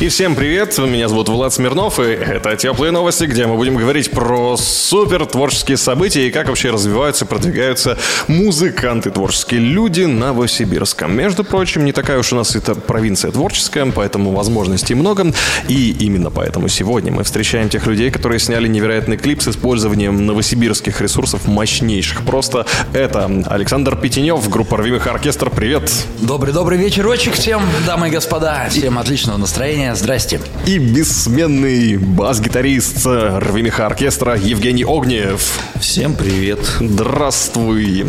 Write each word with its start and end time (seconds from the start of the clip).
И 0.00 0.06
всем 0.10 0.36
привет, 0.36 0.78
меня 0.78 1.08
зовут 1.08 1.28
Влад 1.28 1.52
Смирнов, 1.52 1.98
и 1.98 2.04
это 2.04 2.54
«Теплые 2.54 2.92
новости», 2.92 3.24
где 3.24 3.48
мы 3.48 3.56
будем 3.56 3.74
говорить 3.74 4.12
про 4.12 4.56
супер 4.56 5.26
творческие 5.26 5.76
события 5.76 6.28
и 6.28 6.30
как 6.30 6.46
вообще 6.46 6.70
развиваются, 6.70 7.26
продвигаются 7.26 7.98
музыканты, 8.28 9.10
творческие 9.10 9.58
люди 9.58 10.02
Новосибирска. 10.02 11.08
Между 11.08 11.42
прочим, 11.42 11.84
не 11.84 11.90
такая 11.90 12.20
уж 12.20 12.32
у 12.32 12.36
нас 12.36 12.54
это 12.54 12.76
провинция 12.76 13.32
творческая, 13.32 13.86
поэтому 13.86 14.30
возможностей 14.30 14.94
много, 14.94 15.32
и 15.66 15.90
именно 15.98 16.30
поэтому 16.30 16.68
сегодня 16.68 17.10
мы 17.10 17.24
встречаем 17.24 17.68
тех 17.68 17.84
людей, 17.88 18.12
которые 18.12 18.38
сняли 18.38 18.68
невероятный 18.68 19.16
клип 19.16 19.42
с 19.42 19.48
использованием 19.48 20.24
новосибирских 20.26 21.00
ресурсов 21.00 21.48
мощнейших. 21.48 22.22
Просто 22.22 22.66
это 22.92 23.28
Александр 23.46 23.96
Петенев, 23.96 24.48
группа 24.48 24.76
«Рвимых 24.76 25.08
оркестр». 25.08 25.50
Привет! 25.50 25.90
Добрый-добрый 26.20 26.78
вечерочек 26.78 27.34
всем, 27.34 27.62
дамы 27.84 28.06
и 28.06 28.10
господа. 28.12 28.68
Всем 28.70 28.96
отличного 28.96 29.38
настроения. 29.38 29.87
Здрасте. 29.94 30.40
И 30.66 30.78
бессменный 30.78 31.96
бас-гитарист 31.96 33.06
Рвимиха 33.06 33.86
оркестра 33.86 34.36
Евгений 34.36 34.84
Огнев. 34.84 35.58
Всем 35.80 36.14
привет. 36.14 36.60
Здравствуй. 36.80 38.06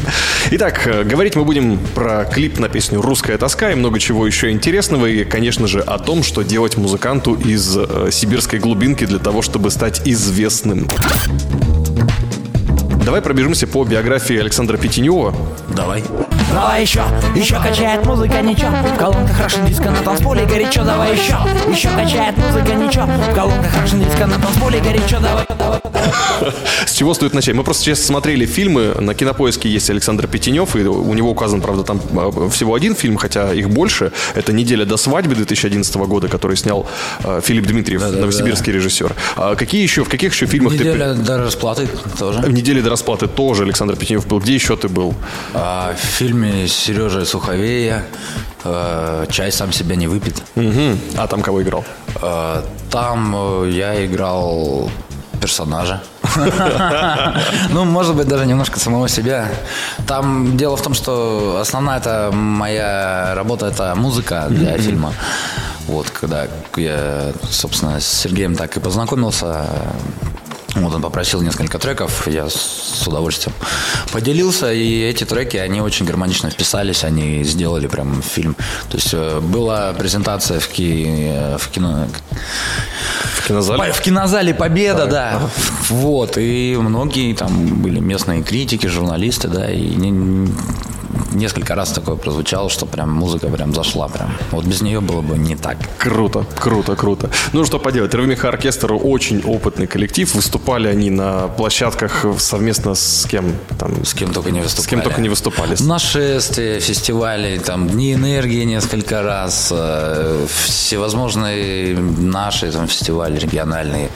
Итак, 0.51 1.05
говорить 1.05 1.35
мы 1.35 1.45
будем 1.45 1.79
про 1.95 2.25
клип 2.25 2.59
на 2.59 2.69
песню 2.69 3.01
«Русская 3.01 3.37
тоска» 3.37 3.71
и 3.71 3.75
много 3.75 3.99
чего 3.99 4.25
еще 4.25 4.51
интересного. 4.51 5.05
И, 5.05 5.23
конечно 5.23 5.67
же, 5.67 5.79
о 5.81 5.99
том, 5.99 6.23
что 6.23 6.41
делать 6.41 6.77
музыканту 6.77 7.35
из 7.35 7.77
э, 7.77 8.09
сибирской 8.11 8.59
глубинки 8.59 9.05
для 9.05 9.19
того, 9.19 9.41
чтобы 9.41 9.71
стать 9.71 10.01
известным. 10.05 10.87
Давай 13.05 13.21
пробежимся 13.21 13.65
по 13.65 13.83
биографии 13.83 14.37
Александра 14.37 14.77
Петенева. 14.77 15.35
Давай. 15.75 16.03
Давай 16.53 16.81
еще, 16.81 17.03
еще 17.35 17.55
качает 17.55 18.05
музыка, 18.05 18.41
ничего 18.41 18.71
В 18.71 18.97
колонках 18.97 19.39
Russian 19.39 19.67
диско 19.67 19.89
на 19.91 20.01
танцполе 20.01 20.45
горячо, 20.45 20.83
давай 20.83 21.13
еще 21.13 21.37
Еще 21.69 21.89
качает 21.89 22.37
музыка, 22.37 22.73
ничего 22.73 23.05
В 23.05 23.35
колонках 23.35 23.73
Russian 23.75 24.03
диско 24.03 24.25
на 24.25 24.39
танцполе 24.39 24.79
горячо, 24.79 25.19
давай, 25.19 25.45
давай 25.57 25.79
С 26.85 26.93
чего 26.93 27.13
стоит 27.13 27.33
начать? 27.33 27.55
Мы 27.55 27.63
просто 27.63 27.83
сейчас 27.83 28.03
смотрели 28.03 28.45
фильмы, 28.45 28.95
на 28.99 29.13
Кинопоиске 29.13 29.69
есть 29.69 29.89
Александр 29.89 30.27
Петенев, 30.27 30.75
и 30.75 30.79
у 30.79 31.13
него 31.13 31.31
указан, 31.31 31.61
правда, 31.61 31.83
там 31.83 32.01
э, 32.11 32.49
всего 32.49 32.73
один 32.73 32.95
фильм, 32.95 33.17
хотя 33.17 33.53
их 33.53 33.69
больше. 33.69 34.11
Это 34.35 34.53
«Неделя 34.53 34.85
до 34.85 34.97
свадьбы» 34.97 35.35
2011 35.35 35.95
года, 35.95 36.27
который 36.27 36.57
снял 36.57 36.87
э, 37.23 37.41
Филипп 37.43 37.67
Дмитриев, 37.67 38.01
новосибирский 38.01 38.73
режиссер. 38.73 39.13
А 39.35 39.55
какие 39.55 39.81
еще, 39.81 40.03
в 40.03 40.09
каких 40.09 40.33
еще 40.33 40.45
фильмах 40.45 40.73
Неделя 40.73 41.13
ты... 41.13 41.21
до 41.21 41.37
расплаты 41.37 41.87
тоже. 42.17 42.39
В 42.39 42.51
«Неделе 42.51 42.81
до 42.81 42.89
расплаты» 42.89 43.27
тоже 43.27 43.63
Александр 43.63 43.95
Петенев 43.95 44.25
был. 44.27 44.39
Где 44.39 44.55
еще 44.55 44.75
ты 44.75 44.87
был? 44.87 45.13
А, 45.53 45.93
в 45.95 46.05
фильме 46.39 46.67
Сережа 46.67 47.25
Суховея 47.25 48.03
э, 48.63 49.25
«Чай 49.29 49.51
сам 49.51 49.71
себя 49.73 49.95
не 49.95 50.07
выпит». 50.07 50.41
Мгм. 50.55 50.99
А 51.17 51.27
там 51.27 51.41
кого 51.41 51.61
играл? 51.61 51.83
Э, 52.21 52.63
Там 52.91 53.35
э, 53.35 53.69
я 53.71 54.05
играл 54.05 54.89
персонажа. 55.41 56.01
Ну, 57.69 57.85
может 57.85 58.15
быть, 58.15 58.27
даже 58.27 58.45
немножко 58.45 58.79
самого 58.79 59.09
себя. 59.09 59.47
Там 60.07 60.57
дело 60.57 60.75
в 60.75 60.81
том, 60.81 60.93
что 60.93 61.57
основная 61.61 61.97
это 61.97 62.29
моя 62.33 63.33
работа, 63.35 63.67
это 63.67 63.93
музыка 63.95 64.45
для 64.49 64.77
фильма. 64.77 65.13
Вот, 65.87 66.09
когда 66.09 66.47
я, 66.77 67.31
собственно, 67.49 67.99
с 67.99 68.07
Сергеем 68.07 68.55
так 68.55 68.77
и 68.77 68.79
познакомился, 68.79 69.65
вот 70.81 70.95
он 70.95 71.01
попросил 71.01 71.41
несколько 71.41 71.79
треков, 71.79 72.27
я 72.27 72.49
с 72.49 73.03
удовольствием 73.07 73.55
поделился, 74.11 74.71
и 74.71 75.01
эти 75.01 75.23
треки, 75.23 75.57
они 75.57 75.81
очень 75.81 76.05
гармонично 76.05 76.49
вписались, 76.49 77.03
они 77.03 77.43
сделали 77.43 77.87
прям 77.87 78.21
фильм. 78.21 78.55
То 78.89 78.97
есть 78.97 79.09
э, 79.13 79.39
была 79.39 79.93
презентация 79.93 80.59
в, 80.59 80.67
ки- 80.67 81.05
э, 81.07 81.57
в 81.57 81.67
кино... 81.69 82.07
В 83.35 83.47
кинозале? 83.47 83.91
В 83.93 84.01
кинозале 84.01 84.53
Победа, 84.53 85.05
да. 85.05 85.41
Вот, 85.89 86.37
и 86.37 86.77
многие 86.79 87.33
там 87.33 87.81
были 87.81 87.99
местные 87.99 88.43
критики, 88.43 88.87
журналисты, 88.87 89.47
да, 89.47 89.71
и 89.71 89.95
несколько 91.33 91.75
раз 91.75 91.91
такое 91.91 92.15
прозвучало, 92.15 92.69
что 92.69 92.85
прям 92.85 93.11
музыка 93.11 93.47
прям 93.47 93.73
зашла 93.73 94.07
прям. 94.07 94.31
Вот 94.51 94.65
без 94.65 94.81
нее 94.81 95.01
было 95.01 95.21
бы 95.21 95.37
не 95.37 95.55
так. 95.55 95.77
Круто, 95.97 96.45
круто, 96.59 96.95
круто. 96.95 97.29
Ну, 97.53 97.65
что 97.65 97.79
поделать, 97.79 98.13
Рвимиха 98.13 98.49
оркестр 98.49 98.93
очень 98.93 99.41
опытный 99.45 99.87
коллектив. 99.87 100.33
Выступали 100.35 100.87
они 100.87 101.09
на 101.09 101.47
площадках 101.47 102.25
совместно 102.39 102.95
с 102.95 103.25
кем? 103.29 103.55
Там, 103.77 104.05
С 104.05 104.13
кем 104.13 104.33
только 104.33 104.51
не 104.51 104.61
выступали. 104.61 104.85
С 104.85 104.89
кем 104.89 105.01
только 105.01 105.21
не 105.21 105.29
выступали. 105.29 105.75
Нашествия, 105.79 106.79
фестивали, 106.79 107.59
там, 107.59 107.89
Дни 107.89 108.13
энергии 108.13 108.63
несколько 108.63 109.21
раз, 109.21 109.69
э, 109.71 110.45
всевозможные 110.65 111.97
наши 111.97 112.71
там, 112.71 112.87
фестивали 112.87 113.37
региональные. 113.39 114.09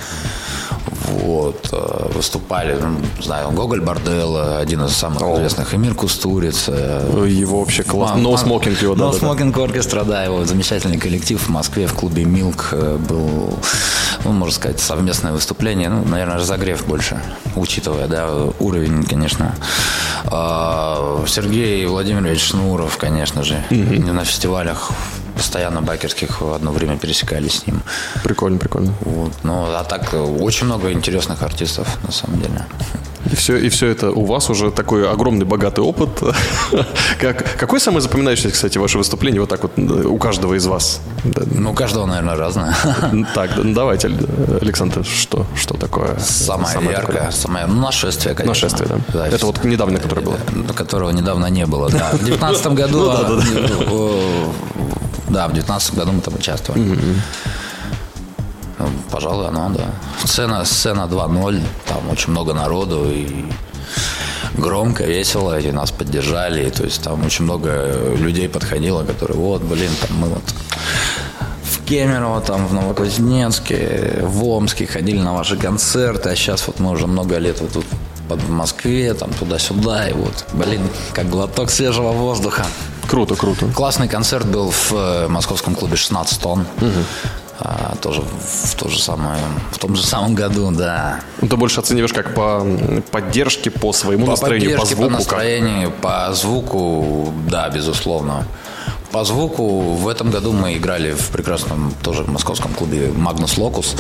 Вот, 1.08 1.70
э, 1.72 2.12
выступали, 2.14 2.78
ну, 2.82 2.98
знаю, 3.22 3.52
Гоголь 3.52 3.82
Бордел, 3.82 4.38
э, 4.38 4.58
один 4.58 4.84
из 4.86 4.92
самых 4.96 5.22
известных, 5.36 5.74
Эмир 5.74 5.94
Кустуриц. 5.96 6.66
э, 6.68 7.26
Его 7.30 7.60
вообще 7.60 7.84
классно. 7.84 8.18
Мам- 8.18 8.26
No 8.26 8.36
Smoking 8.36 8.82
его, 8.84 8.96
да, 8.96 9.06
No 9.06 9.12
да, 9.12 9.20
да. 9.20 9.28
Smoking 9.28 9.64
оркестра, 9.64 10.04
да, 10.04 10.24
его 10.24 10.46
замечательный 10.46 10.98
коллектив 10.98 11.42
в 11.42 11.50
Москве 11.50 11.88
в 11.88 11.94
клубе 11.94 12.26
Милк 12.26 12.70
э, 12.72 12.98
был, 12.98 13.58
ну, 14.26 14.32
можно 14.32 14.54
сказать, 14.56 14.80
совместное 14.80 15.32
выступление, 15.34 15.90
ну, 15.90 16.04
наверное, 16.06 16.38
разогрев 16.38 16.86
больше, 16.86 17.20
учитывая, 17.56 18.08
да, 18.08 18.30
уровень, 18.60 19.04
конечно. 19.04 19.56
А, 20.26 21.24
Сергей 21.28 21.86
Владимирович 21.86 22.42
Шнуров, 22.50 22.98
конечно 22.98 23.44
же, 23.44 23.64
на 23.70 24.26
фестивалях 24.26 24.92
постоянно 25.44 25.82
байкерских 25.82 26.40
в 26.40 26.54
одно 26.54 26.72
время 26.72 26.98
пересекались 26.98 27.60
с 27.60 27.68
ним. 27.68 27.82
Прикольно, 28.24 28.58
прикольно. 28.58 28.94
Вот. 29.02 29.34
Ну, 29.44 29.66
а 29.66 29.84
так 29.84 30.14
э, 30.14 30.18
очень 30.18 30.68
много 30.68 30.94
интересных 30.94 31.44
артистов, 31.44 31.98
на 32.04 32.14
самом 32.14 32.40
деле. 32.40 32.66
И 33.32 33.36
все, 33.36 33.58
и 33.58 33.70
все 33.70 33.88
это 33.88 34.12
у 34.12 34.26
вас 34.26 34.50
уже 34.50 34.72
такой 34.72 35.10
огромный, 35.10 35.46
богатый 35.46 35.82
опыт. 35.82 36.10
как, 37.20 37.58
какое 37.58 37.80
самое 37.80 38.02
запоминающееся, 38.02 38.52
кстати, 38.52 38.78
ваше 38.78 38.98
выступление 38.98 39.42
вот 39.42 39.50
так 39.50 39.64
вот 39.64 39.72
э, 39.76 39.82
у 39.82 40.18
каждого 40.18 40.54
из 40.54 40.66
вас? 40.66 41.02
Да. 41.26 41.42
Ну, 41.46 41.72
у 41.72 41.74
каждого, 41.74 42.06
наверное, 42.06 42.38
разное. 42.38 42.76
Так, 43.36 43.56
да, 43.56 43.64
ну 43.64 43.74
давайте, 43.74 44.12
Александр, 44.62 45.04
что, 45.04 45.46
что 45.56 45.76
такое? 45.76 46.18
Самое, 46.20 46.74
яркое, 46.76 47.16
такое? 47.18 47.32
самое, 47.32 47.66
ну, 47.66 47.82
нашествие, 47.82 48.34
конечно. 48.34 48.68
Нашествие, 48.68 49.02
да? 49.14 49.28
Это 49.28 49.46
вот 49.46 49.64
недавно, 49.66 50.00
которое 50.00 50.22
было? 50.22 50.38
Э, 50.70 50.74
Которого 50.74 51.10
недавно 51.12 51.48
не 51.48 51.66
было, 51.66 51.90
да. 51.90 52.12
В 52.14 52.24
девятнадцатом 52.24 52.76
году... 52.76 53.12
Да, 55.30 55.48
в 55.48 55.54
девятнадцатом 55.54 56.00
году 56.00 56.12
мы 56.12 56.22
там 56.22 56.36
участвовали. 56.36 56.82
Ну, 58.80 58.90
Пожалуй, 59.12 59.48
оно, 59.48 59.70
да. 59.70 59.86
Сцена, 60.26 60.66
сцена 60.66 61.08
2.0, 61.10 61.62
там 61.88 62.10
очень 62.10 62.32
много 62.32 62.54
народу 62.54 63.06
и 63.10 63.46
громко, 64.58 65.04
весело, 65.06 65.60
и 65.60 65.72
нас 65.72 65.92
поддержали. 65.92 66.70
То 66.70 66.84
есть 66.84 67.02
там 67.04 67.26
очень 67.26 67.46
много 67.46 68.14
людей 68.18 68.50
подходило, 68.50 69.04
которые, 69.04 69.38
вот, 69.38 69.62
блин, 69.62 69.92
там 70.02 70.18
мы 70.18 70.28
вот 70.30 70.44
в 71.64 71.86
Кемерово, 71.86 72.42
там, 72.42 72.68
в 72.68 72.74
Новокузнецке, 72.74 74.20
в 74.22 74.44
Омске 74.48 74.86
ходили 74.88 75.20
на 75.20 75.34
ваши 75.34 75.56
концерты, 75.58 76.30
а 76.30 76.36
сейчас 76.36 76.68
вот 76.68 76.80
мы 76.80 76.92
уже 76.92 77.08
много 77.08 77.38
лет 77.38 77.62
вот 77.62 77.72
тут 77.74 77.86
под- 78.28 78.48
Москве, 78.50 79.14
там, 79.14 79.32
туда-сюда, 79.34 80.08
и 80.10 80.14
вот, 80.14 80.46
блин, 80.54 80.82
как 81.14 81.30
глоток 81.30 81.70
свежего 81.70 82.12
воздуха. 82.12 82.66
Круто, 83.14 83.36
круто. 83.36 83.68
Классный 83.68 84.08
концерт 84.08 84.48
был 84.48 84.72
в 84.72 84.92
э, 84.92 85.28
московском 85.28 85.76
клубе 85.76 85.96
16 85.96 86.42
тонн. 86.42 86.66
А, 87.60 87.96
тоже 88.02 88.22
в, 88.22 88.76
то 88.76 88.90
же 88.90 89.00
самое, 89.00 89.38
в 89.72 89.78
том 89.78 89.96
же 89.96 90.04
самом 90.04 90.34
году, 90.34 90.72
да. 90.72 91.20
Ну, 91.40 91.48
ты 91.48 91.56
больше 91.56 91.80
оцениваешь 91.80 92.12
как 92.12 92.34
по 92.34 92.66
поддержке, 93.12 93.70
по 93.70 93.94
своему 93.94 94.26
По 94.26 94.32
настроению, 94.32 94.80
по 94.80 94.86
звуку. 94.86 95.04
по 95.04 95.10
как? 95.10 95.18
настроению, 95.20 95.92
по 95.92 96.34
звуку, 96.34 97.34
да, 97.48 97.70
безусловно. 97.70 98.48
По 99.14 99.24
звуку 99.26 99.94
в 99.94 100.08
этом 100.08 100.32
году 100.32 100.54
мы 100.54 100.74
играли 100.76 101.12
в 101.14 101.30
прекрасном 101.30 101.94
тоже 102.02 102.24
московском 102.24 102.74
клубе 102.74 103.12
Магнус 103.16 103.58
Локус. 103.60 103.96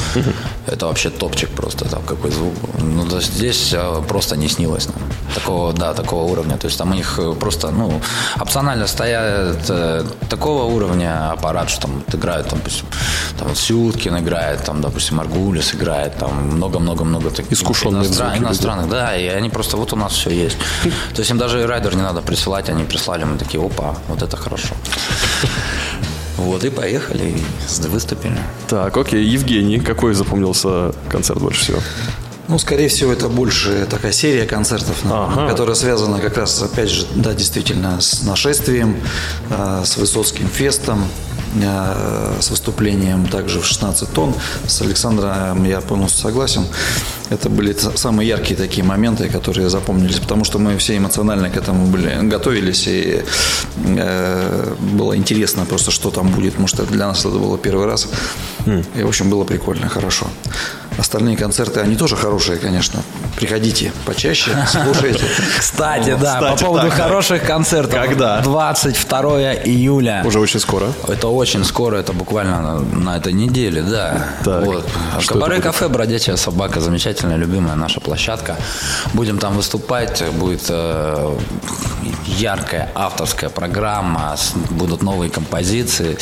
Это 0.65 0.87
вообще 0.87 1.11
топчик 1.11 1.49
просто, 1.49 1.85
там 1.85 2.01
какой 2.01 2.31
звук. 2.31 2.53
Ну, 2.79 3.05
то 3.05 3.17
есть 3.17 3.33
здесь 3.33 3.73
э, 3.73 4.01
просто 4.07 4.35
не 4.35 4.47
снилось 4.47 4.87
нам. 4.87 4.97
Такого, 5.35 5.71
да, 5.71 5.93
такого 5.93 6.23
уровня. 6.31 6.57
То 6.57 6.65
есть 6.65 6.79
там 6.79 6.91
у 6.91 6.93
них 6.95 7.19
э, 7.19 7.33
просто, 7.33 7.69
ну, 7.69 8.01
опционально 8.41 8.87
стоят 8.87 9.69
э, 9.69 10.03
такого 10.29 10.63
уровня 10.63 11.31
аппарат, 11.31 11.69
что 11.69 11.81
там 11.81 11.91
вот 12.07 12.15
играют, 12.15 12.47
там, 12.47 12.59
допустим, 12.59 12.85
там 13.37 13.55
Сюткин 13.55 14.17
играет, 14.17 14.63
там, 14.63 14.81
допустим, 14.81 15.17
Маргулис 15.17 15.75
играет, 15.75 16.17
там 16.17 16.55
много-много-много 16.55 17.29
таких 17.29 17.51
Искушенные 17.51 18.03
иностран- 18.03 18.37
иностранных, 18.39 18.89
да, 18.89 19.15
и 19.15 19.27
они 19.27 19.49
просто, 19.49 19.77
вот 19.77 19.93
у 19.93 19.95
нас 19.95 20.13
все 20.13 20.31
есть. 20.31 20.57
То 21.13 21.21
есть 21.21 21.29
им 21.29 21.37
даже 21.37 21.67
райдер 21.67 21.95
не 21.95 22.01
надо 22.01 22.21
присылать, 22.21 22.69
они 22.69 22.83
прислали, 22.83 23.25
мы 23.25 23.37
такие, 23.37 23.63
опа, 23.63 23.95
вот 24.07 24.23
это 24.23 24.37
хорошо. 24.37 24.73
Вот 26.37 26.63
и 26.65 26.69
поехали, 26.69 27.35
и 27.37 27.87
выступили. 27.87 28.37
Так, 28.67 28.97
окей. 28.97 29.23
Евгений, 29.23 29.79
какой 29.79 30.13
запомнился 30.13 30.93
концерт 31.09 31.39
больше 31.39 31.61
всего? 31.61 31.79
Ну, 32.49 32.59
скорее 32.59 32.89
всего, 32.89 33.13
это 33.13 33.29
больше 33.29 33.87
такая 33.89 34.11
серия 34.11 34.45
концертов, 34.45 34.97
ну, 35.03 35.13
Ага. 35.15 35.47
которая 35.49 35.75
связана 35.75 36.19
как 36.19 36.37
раз, 36.37 36.61
опять 36.61 36.89
же, 36.89 37.05
да, 37.15 37.33
действительно, 37.33 38.01
с 38.01 38.23
нашествием, 38.23 38.97
э, 39.49 39.83
с 39.85 39.95
Высоцким 39.95 40.49
фестом, 40.49 41.05
э, 41.61 42.37
с 42.41 42.49
выступлением 42.49 43.27
также 43.27 43.61
в 43.61 43.65
16 43.65 44.09
тонн. 44.13 44.33
С 44.67 44.81
Александром 44.81 45.63
я 45.63 45.79
полностью 45.79 46.21
согласен. 46.21 46.65
Это 47.33 47.49
были 47.49 47.75
самые 47.95 48.29
яркие 48.29 48.55
такие 48.55 48.83
моменты, 48.83 49.27
которые 49.27 49.69
запомнились, 49.69 50.19
потому 50.19 50.43
что 50.45 50.59
мы 50.59 50.77
все 50.77 50.97
эмоционально 50.97 51.49
к 51.49 51.57
этому 51.57 51.87
были, 51.87 52.29
готовились, 52.29 52.87
и 52.87 53.23
э, 53.97 54.75
было 54.79 55.17
интересно 55.17 55.65
просто, 55.65 55.91
что 55.91 56.11
там 56.11 56.29
будет, 56.29 56.51
потому 56.51 56.67
что 56.67 56.83
для 56.83 57.07
нас 57.07 57.25
это 57.25 57.37
было 57.39 57.57
первый 57.57 57.87
раз. 57.87 58.07
И, 58.95 59.03
в 59.03 59.07
общем, 59.07 59.29
было 59.29 59.43
прикольно, 59.43 59.89
хорошо. 59.89 60.27
Остальные 60.97 61.37
концерты, 61.37 61.79
они 61.79 61.95
тоже 61.95 62.15
хорошие, 62.15 62.57
конечно. 62.57 63.01
Приходите 63.35 63.91
почаще, 64.05 64.51
слушайте. 64.67 65.25
Кстати, 65.59 66.15
да, 66.21 66.39
по 66.39 66.65
поводу 66.65 66.89
хороших 66.91 67.43
концертов. 67.43 67.99
Когда? 68.07 68.41
22 68.41 69.53
июля. 69.65 70.21
Уже 70.25 70.39
очень 70.39 70.59
скоро. 70.59 70.93
Это 71.07 71.27
очень 71.27 71.65
скоро, 71.65 71.97
это 71.97 72.13
буквально 72.13 72.79
на, 72.79 73.17
этой 73.17 73.33
неделе, 73.33 73.81
да. 73.81 74.27
Так, 74.43 74.65
Вот. 74.65 74.87
что 75.19 75.33
Кабаре 75.33 75.55
это 75.55 75.63
будет? 75.63 75.73
кафе 75.73 75.89
Бродячая 75.89 76.35
собака, 76.35 76.79
замечательная, 77.23 77.37
любимая 77.37 77.75
наша 77.75 77.99
площадка. 77.99 78.55
Будем 79.13 79.37
там 79.37 79.55
выступать, 79.55 80.23
будет 80.33 80.65
э, 80.69 81.37
яркая 82.25 82.89
авторская 82.95 83.49
программа, 83.49 84.35
будут 84.71 85.03
новые 85.03 85.29
композиции. 85.29 86.17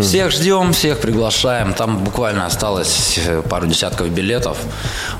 Всех 0.00 0.30
ждем, 0.30 0.72
всех 0.72 0.98
приглашаем. 1.00 1.74
Там 1.74 1.98
буквально 2.04 2.46
осталось 2.46 3.18
э, 3.26 3.42
пару 3.42 3.66
десятков 3.66 4.08
билетов. 4.08 4.56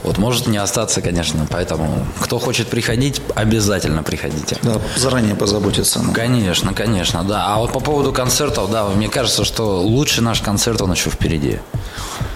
Вот 0.02 0.18
может 0.18 0.48
не 0.48 0.58
остаться, 0.58 1.00
конечно, 1.00 1.46
поэтому 1.50 2.06
кто 2.20 2.38
хочет 2.38 2.68
приходить, 2.68 3.20
обязательно 3.34 4.02
приходите. 4.02 4.56
Да, 4.62 4.80
заранее 4.96 5.34
позаботиться. 5.34 6.00
ну. 6.02 6.12
Конечно, 6.12 6.74
конечно, 6.74 7.22
да. 7.24 7.46
А 7.46 7.58
вот 7.58 7.72
по 7.72 7.80
поводу 7.80 8.12
концертов, 8.12 8.70
да, 8.70 8.84
мне 8.84 9.08
кажется, 9.08 9.44
что 9.44 9.80
лучший 9.80 10.22
наш 10.22 10.40
концерт, 10.40 10.80
он 10.82 10.92
еще 10.92 11.10
впереди. 11.10 11.58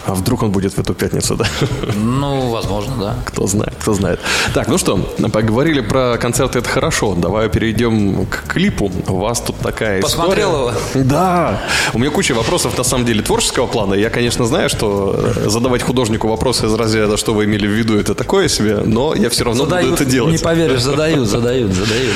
А 0.07 0.15
вдруг 0.15 0.43
он 0.43 0.51
будет 0.51 0.73
в 0.75 0.79
эту 0.79 0.95
пятницу, 0.95 1.37
да? 1.37 1.47
Ну, 1.95 2.51
возможно, 2.51 2.95
да. 2.99 3.15
Кто 3.27 3.47
знает, 3.47 3.75
кто 3.79 3.95
знает. 3.95 4.21
Так, 4.55 4.69
ну 4.69 4.79
что, 4.79 4.97
поговорили 5.33 5.81
про 5.81 6.17
концерты, 6.19 6.59
это 6.61 6.69
хорошо. 6.69 7.15
Давай 7.15 7.49
перейдем 7.49 8.27
к 8.27 8.45
клипу. 8.49 8.91
У 9.09 9.17
вас 9.17 9.41
тут 9.41 9.57
такая 9.59 10.01
Посмотрел 10.01 10.71
история. 10.71 11.05
Да. 11.05 11.61
У 11.93 11.99
меня 11.99 12.11
куча 12.11 12.33
вопросов, 12.35 12.77
на 12.79 12.85
самом 12.85 13.05
деле, 13.05 13.23
творческого 13.23 13.67
плана. 13.67 13.95
Я, 13.95 14.11
конечно, 14.11 14.47
знаю, 14.47 14.69
что 14.71 15.15
э, 15.37 15.49
задавать 15.49 15.83
художнику 15.83 16.29
вопросы 16.29 16.67
из 16.67 16.75
разряда, 16.75 17.17
что 17.17 17.35
вы 17.35 17.45
имели 17.45 17.67
в 17.67 17.71
виду, 17.71 17.99
это 17.99 18.15
такое 18.15 18.49
себе, 18.49 18.79
но 18.85 19.15
я 19.15 19.29
все 19.29 19.45
равно 19.45 19.65
буду 19.65 19.71
Задают, 19.77 20.01
это 20.01 20.05
делать. 20.11 20.33
не 20.33 20.39
поверишь, 20.39 20.81
задают, 20.83 21.29
задают, 21.29 21.73
задают. 21.73 22.15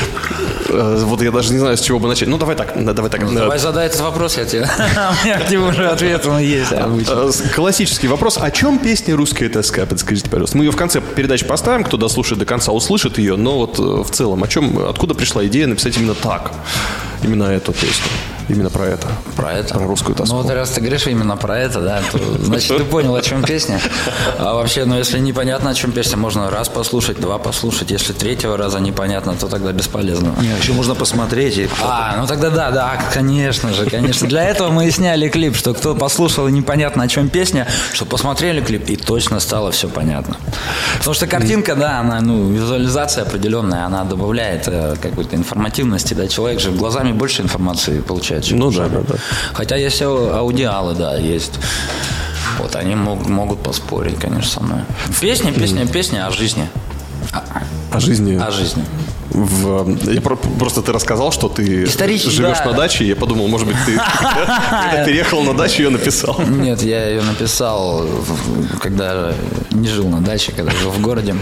Э, 0.71 1.03
Вот 1.05 1.23
я 1.23 1.31
даже 1.31 1.53
не 1.53 1.59
знаю, 1.59 1.77
с 1.77 1.81
чего 1.81 1.99
бы 1.99 2.09
начать. 2.09 2.29
Ну, 2.29 2.39
давай 2.39 2.57
так, 2.57 2.73
э, 2.77 2.93
давай 2.93 3.11
так. 3.11 3.23
Э, 3.23 3.27
Давай 3.35 3.59
задай 3.59 3.87
этот 3.87 4.01
вопрос, 4.01 4.39
я 4.39 4.45
тебе... 4.45 4.63
У 5.23 5.27
меня 5.27 5.39
к 5.41 5.51
нему 5.51 5.67
уже 5.69 5.87
ответ 5.89 6.27
есть 6.41 6.73
обычно. 6.73 7.31
Классический 7.75 8.07
вопрос. 8.07 8.39
О 8.41 8.49
чем 8.53 8.79
песня 8.79 9.17
«Русская 9.17 9.49
тоска»? 9.49 9.85
Подскажите, 9.85 10.31
пожалуйста. 10.31 10.57
Мы 10.57 10.63
ее 10.65 10.71
в 10.71 10.77
конце 10.77 11.01
передачи 11.01 11.45
поставим, 11.45 11.83
кто 11.83 11.97
дослушает 11.97 12.39
до 12.39 12.47
конца, 12.47 12.71
услышит 12.71 13.19
ее. 13.19 13.35
Но 13.35 13.59
вот 13.59 13.81
э, 13.81 13.83
в 13.83 14.11
целом, 14.13 14.45
о 14.45 14.47
чем, 14.47 14.79
откуда 14.79 15.15
пришла 15.15 15.45
идея 15.47 15.67
написать 15.67 15.97
именно 15.97 16.15
так? 16.15 16.53
Именно 17.25 17.43
эту 17.43 17.73
песню. 17.73 18.07
Именно 18.49 18.71
про 18.71 18.87
это. 18.87 19.09
Про 19.37 19.53
это? 19.53 19.75
Про 19.75 19.87
русскую 19.87 20.15
тоску. 20.15 20.37
Ну 20.37 20.43
вот 20.43 20.53
раз 20.53 20.71
ты 20.71 20.81
говоришь 20.81 21.07
именно 21.07 21.37
про 21.37 21.59
это, 21.59 21.81
да, 21.81 22.01
то 22.13 22.19
значит 22.43 22.77
ты 22.77 22.85
понял, 22.85 23.15
о 23.15 23.23
чем 23.23 23.43
песня. 23.43 23.81
А 24.39 24.55
вообще, 24.55 24.85
ну 24.85 24.97
если 24.97 25.19
непонятно, 25.19 25.71
о 25.71 25.75
чем 25.75 25.93
песня, 25.93 26.17
можно 26.17 26.51
раз 26.51 26.69
послушать, 26.69 27.21
два 27.21 27.39
послушать. 27.39 27.91
Если 27.91 28.13
третьего 28.13 28.57
раза 28.57 28.81
непонятно, 28.81 29.35
то 29.35 29.49
тогда 29.49 29.73
бесполезно. 29.73 30.35
Не, 30.41 30.49
еще 30.61 30.73
можно 30.73 30.95
посмотреть. 30.95 31.59
И... 31.59 31.69
А, 31.83 32.17
ну 32.19 32.27
тогда 32.27 32.51
да, 32.51 32.71
да, 32.71 32.99
конечно 33.13 33.73
же, 33.73 33.89
конечно. 33.89 34.29
Для 34.29 34.45
этого 34.45 34.71
мы 34.71 34.87
и 34.87 34.91
сняли 34.91 35.29
клип, 35.29 35.57
что 35.57 35.75
кто 35.75 35.95
послушал 35.95 36.49
и 36.49 36.53
непонятно 36.53 37.05
о 37.05 37.09
чем 37.09 37.29
песня, 37.29 37.67
что 37.93 38.05
посмотрели 38.05 38.61
клип 38.61 38.89
и 38.89 38.97
точно 38.97 39.41
стало 39.41 39.71
все 39.71 39.89
понятно. 39.89 40.37
Потому 40.99 41.15
что 41.15 41.27
картинка, 41.27 41.75
да, 41.75 42.01
она, 42.01 42.21
ну, 42.21 42.51
визуализация 42.51 43.23
определенная, 43.23 43.87
она 43.87 44.05
добавляет 44.05 44.65
э, 44.67 44.97
какой-то 45.01 45.37
информативности, 45.37 46.15
да, 46.15 46.29
человек 46.29 46.61
же 46.61 46.71
глазами 46.71 47.13
больше 47.13 47.43
информации 47.43 48.01
получает, 48.01 48.34
чем 48.41 48.59
Ну 48.59 48.71
да, 48.71 48.89
да, 48.89 49.01
да. 49.09 49.15
Хотя 49.53 49.77
есть 49.77 50.01
ау- 50.03 50.33
аудиалы, 50.33 50.95
да, 50.95 51.17
есть. 51.17 51.53
Вот 52.59 52.77
они 52.77 52.95
мог- 52.95 53.27
могут 53.27 53.63
поспорить, 53.63 54.19
конечно, 54.19 54.51
со 54.51 54.61
мной. 54.63 54.81
Песня, 55.21 55.53
песня, 55.53 55.87
песня 55.87 56.27
о 56.27 56.31
жизни. 56.31 56.69
О 57.91 58.01
жизни. 58.01 58.37
О 58.37 58.51
жизни. 58.51 58.85
В- 59.35 60.13
я 60.13 60.21
про- 60.21 60.37
просто 60.37 60.81
ты 60.81 60.93
рассказал, 60.93 61.33
что 61.33 61.49
ты 61.49 61.85
Исторически, 61.85 62.31
живешь 62.31 62.59
да. 62.59 62.67
на 62.67 62.73
даче, 62.73 63.05
и 63.05 63.09
я 63.09 63.17
подумал, 63.17 63.49
может 63.49 63.67
быть, 63.67 63.77
ты 63.85 63.93
переехал 65.05 65.43
на 65.43 65.55
дачу, 65.55 65.83
ее 65.83 65.91
написал. 65.91 66.41
Нет, 66.49 66.83
я 66.83 67.09
ее 67.09 67.23
написал, 67.23 68.07
когда 68.81 69.33
не 69.73 69.89
жил 69.89 70.09
на 70.09 70.21
даче, 70.21 70.53
когда 70.53 70.71
жил 70.73 70.91
в 70.91 71.01
городе 71.01 71.35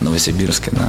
Новосибирске, 0.00 0.70
да. 0.72 0.88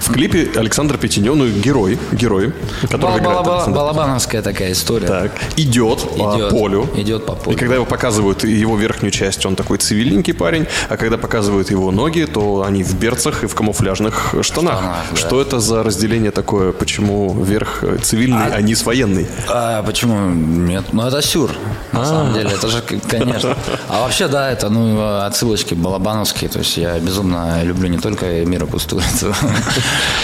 В 0.00 0.12
клипе 0.12 0.48
Александр 0.56 0.96
Петенев, 0.96 1.34
ну, 1.34 1.46
герой, 1.48 1.98
герой, 2.12 2.54
который 2.90 3.18
играет 3.18 3.44
Балабановская 3.68 4.40
такая 4.42 4.72
история. 4.72 5.06
Так, 5.06 5.32
идет, 5.56 6.00
по 6.16 6.48
полю. 6.48 6.88
идет 6.96 7.26
по 7.26 7.34
полю. 7.34 7.54
И 7.54 7.58
когда 7.58 7.74
его 7.74 7.84
показывают 7.84 8.44
его 8.44 8.76
верхнюю 8.76 9.10
часть, 9.10 9.44
он 9.44 9.54
такой 9.54 9.76
цивильненький 9.78 10.32
парень, 10.32 10.66
а 10.88 10.96
когда 10.96 11.18
показывают 11.18 11.70
его 11.70 11.90
ноги, 11.90 12.24
то 12.24 12.62
они 12.66 12.82
в 12.82 12.94
берцах 12.94 13.44
и 13.44 13.46
в 13.46 13.54
камуфляжных 13.54 14.34
штанах. 14.40 14.82
Что 15.14 15.42
это 15.42 15.57
за 15.60 15.82
разделение 15.82 16.30
такое? 16.30 16.72
Почему 16.72 17.42
верх 17.42 17.82
э, 17.82 17.98
цивильный, 18.02 18.46
а, 18.52 18.60
не 18.60 18.74
с 18.74 18.84
военный? 18.84 19.26
А 19.48 19.82
почему 19.82 20.30
нет? 20.30 20.92
Ну, 20.92 21.06
это 21.06 21.22
сюр, 21.22 21.50
на 21.92 22.04
самом 22.04 22.34
деле. 22.34 22.50
Это 22.50 22.68
же, 22.68 22.82
конечно. 22.82 23.56
А 23.88 24.00
вообще, 24.00 24.28
да, 24.28 24.50
это, 24.50 24.68
ну, 24.68 25.18
отсылочки 25.24 25.74
балабановские. 25.74 26.50
То 26.50 26.60
есть 26.60 26.76
я 26.76 26.98
безумно 26.98 27.62
люблю 27.62 27.88
не 27.88 27.98
только 27.98 28.44
«Мира 28.44 28.66
Кустурицу». 28.66 29.34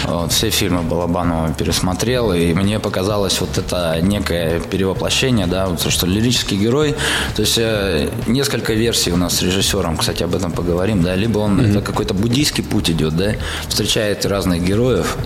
Вот, 0.05 0.33
все 0.33 0.51
фильмы 0.51 0.83
Балабанова 0.83 1.53
пересмотрел, 1.55 2.33
и 2.33 2.53
мне 2.53 2.79
показалось 2.79 3.41
вот 3.41 3.59
это 3.59 3.99
некое 4.03 4.61
перевоплощение, 4.61 5.47
да, 5.47 5.67
вот, 5.67 5.81
что 5.91 6.07
лирический 6.07 6.57
герой. 6.59 6.95
То 7.35 7.43
есть 7.43 7.59
э, 7.59 8.11
несколько 8.27 8.75
версий 8.75 9.13
у 9.13 9.17
нас 9.17 9.37
с 9.37 9.43
режиссером, 9.43 9.97
кстати, 9.97 10.23
об 10.23 10.35
этом 10.35 10.53
поговорим, 10.53 11.03
да. 11.03 11.17
Либо 11.17 11.39
он, 11.39 11.61
это 11.61 11.81
какой-то 11.81 12.15
буддийский 12.15 12.63
путь 12.63 12.91
идет, 12.91 13.17
да, 13.17 13.33
встречает 13.69 14.27
разных 14.27 14.63
героев, 14.63 15.17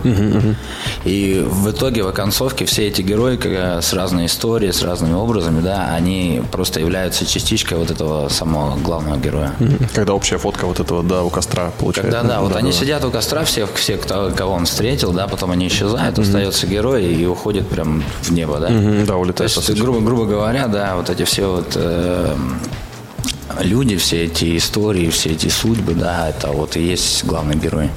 и 1.05 1.45
в 1.47 1.71
итоге, 1.71 2.02
в 2.02 2.09
оконцовке, 2.09 2.64
все 2.64 2.88
эти 2.88 3.02
герои 3.02 3.37
как, 3.37 3.83
с 3.83 3.93
разной 3.93 4.26
историей, 4.26 4.73
с 4.73 4.83
разными 4.83 5.14
образами, 5.14 5.61
да, 5.61 5.93
они 5.95 6.43
просто 6.50 6.81
являются 6.81 7.26
частичкой 7.26 7.78
вот 7.78 7.90
этого 7.90 8.28
самого 8.28 8.76
главного 8.76 9.17
героя. 9.17 9.52
Когда 9.95 10.14
общая 10.14 10.38
фотка 10.38 10.67
вот 10.67 10.81
этого, 10.81 11.02
да, 11.02 11.23
у 11.23 11.31
костра 11.31 11.71
получается. 11.78 12.12
Когда, 12.12 12.35
да, 12.35 12.40
вот 12.40 12.57
они 12.57 12.73
сидят 12.73 13.05
у 13.05 13.11
костра, 13.11 13.45
всех, 13.45 13.71
все, 13.75 13.97
кто, 13.97 14.31
кого 14.35 14.52
он 14.55 14.67
встретил, 14.67 15.12
да, 15.12 15.26
потом 15.26 15.50
они 15.50 15.69
исчезают, 15.69 16.19
остается 16.19 16.67
герой 16.67 17.05
и 17.07 17.26
уходит 17.26 17.69
прям 17.69 18.02
в 18.23 18.31
небо, 18.31 18.59
да. 18.59 18.69
Мгм, 18.69 19.00
да, 19.00 19.12
То 19.12 19.19
улетает. 19.19 19.50
есть, 19.50 19.81
грубо, 19.81 20.00
грубо 20.00 20.25
говоря, 20.26 20.67
да, 20.69 20.97
вот 20.97 21.11
эти 21.11 21.25
все 21.25 21.50
вот 21.50 21.73
э, 21.76 22.37
люди, 23.61 23.97
все 23.97 24.25
эти 24.25 24.57
истории, 24.57 25.11
все 25.11 25.31
эти 25.31 25.49
судьбы, 25.49 25.95
да, 25.95 26.28
это 26.28 26.49
вот 26.49 26.76
и 26.76 26.83
есть 26.83 27.25
главный 27.25 27.57
герой. 27.57 27.90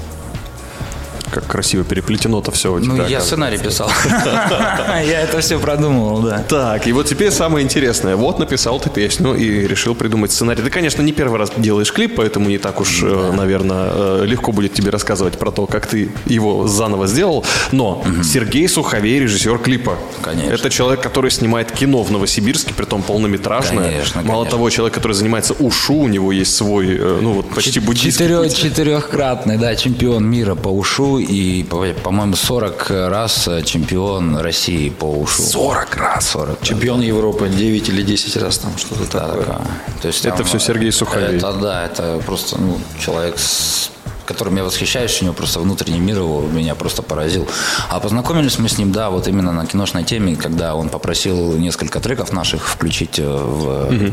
Как 1.32 1.46
красиво 1.46 1.82
переплетено-то 1.82 2.50
все 2.50 2.74
у 2.74 2.78
тебя. 2.78 2.88
Ну, 2.88 2.96
я 2.96 3.00
оказывается. 3.02 3.26
сценарий 3.26 3.58
писал. 3.58 3.90
Я 5.02 5.22
это 5.22 5.40
все 5.40 5.58
продумывал, 5.58 6.20
да. 6.20 6.44
Так, 6.46 6.86
и 6.86 6.92
вот 6.92 7.06
теперь 7.06 7.30
самое 7.30 7.64
интересное. 7.64 8.16
Вот 8.16 8.38
написал 8.38 8.78
ты 8.78 8.90
песню 8.90 9.34
и 9.34 9.66
решил 9.66 9.94
придумать 9.94 10.30
сценарий. 10.30 10.62
Ты, 10.62 10.68
конечно, 10.68 11.00
не 11.00 11.12
первый 11.12 11.38
раз 11.38 11.50
делаешь 11.56 11.90
клип, 11.90 12.16
поэтому 12.16 12.50
не 12.50 12.58
так 12.58 12.80
уж, 12.80 13.02
э, 13.02 13.32
наверное, 13.34 13.90
э, 13.92 14.24
легко 14.26 14.52
будет 14.52 14.74
тебе 14.74 14.90
рассказывать 14.90 15.38
про 15.38 15.50
то, 15.50 15.66
как 15.66 15.86
ты 15.86 16.10
его 16.26 16.68
заново 16.68 17.06
сделал. 17.06 17.46
Но 17.72 18.04
Сергей 18.22 18.68
Суховей, 18.68 19.20
режиссер 19.20 19.58
клипа. 19.58 19.96
Конечно. 20.20 20.52
Это 20.52 20.68
человек, 20.68 21.02
который 21.02 21.30
снимает 21.30 21.72
кино 21.72 22.02
в 22.02 22.10
Новосибирске, 22.12 22.74
притом 22.74 23.02
полнометражное. 23.02 23.90
Конечно, 23.90 24.22
Мало 24.22 24.44
того, 24.44 24.68
человек, 24.68 24.94
который 24.94 25.12
занимается 25.12 25.54
ушу, 25.54 25.94
у 25.94 26.08
него 26.08 26.30
есть 26.30 26.54
свой, 26.54 26.96
э, 26.96 27.18
ну 27.22 27.32
вот 27.32 27.48
почти 27.48 27.80
буддийский. 27.80 28.50
Четырехкратный, 28.52 29.56
да, 29.56 29.74
чемпион 29.76 30.24
мира 30.26 30.54
по 30.54 30.68
ушу 30.68 31.21
и, 31.22 31.62
по- 31.64 31.92
по-моему, 32.02 32.36
40 32.36 32.90
раз 32.90 33.48
э, 33.48 33.62
чемпион 33.62 34.36
России 34.38 34.88
по 34.90 35.04
ушу. 35.04 35.42
40 35.42 35.96
раз. 35.96 36.28
40. 36.30 36.62
Чемпион 36.62 37.00
Европы 37.00 37.48
9 37.48 37.88
или 37.88 38.02
10 38.02 38.36
раз 38.36 38.58
там 38.58 38.76
что-то 38.78 39.04
Да, 39.12 39.26
такое. 39.28 39.42
такая. 39.44 39.60
То 40.00 40.08
есть 40.08 40.24
Это 40.26 40.36
там, 40.38 40.46
всё 40.46 40.58
Сергей 40.58 40.92
Суховей. 40.92 41.36
Это, 41.36 41.52
да, 41.52 41.84
это 41.84 42.20
просто 42.26 42.60
ну, 42.60 42.78
человек 43.00 43.38
с 43.38 43.90
которым 44.24 44.56
я 44.56 44.62
восхищаюсь, 44.64 45.20
у 45.20 45.24
него 45.24 45.34
просто 45.34 45.58
внутренний 45.60 45.98
мир 45.98 46.18
его 46.18 46.40
меня 46.42 46.74
просто 46.74 47.02
поразил. 47.02 47.46
А 47.90 47.98
познакомились 48.00 48.56
мы 48.58 48.68
с 48.68 48.78
ним, 48.78 48.92
да, 48.92 49.10
вот 49.10 49.26
именно 49.28 49.52
на 49.52 49.66
киношной 49.66 50.04
теме, 50.04 50.36
когда 50.36 50.74
он 50.76 50.88
попросил 50.88 51.52
несколько 51.58 52.00
треков 52.00 52.32
наших 52.32 52.66
включить 52.68 53.18
э, 53.18 53.26
в 53.26 54.12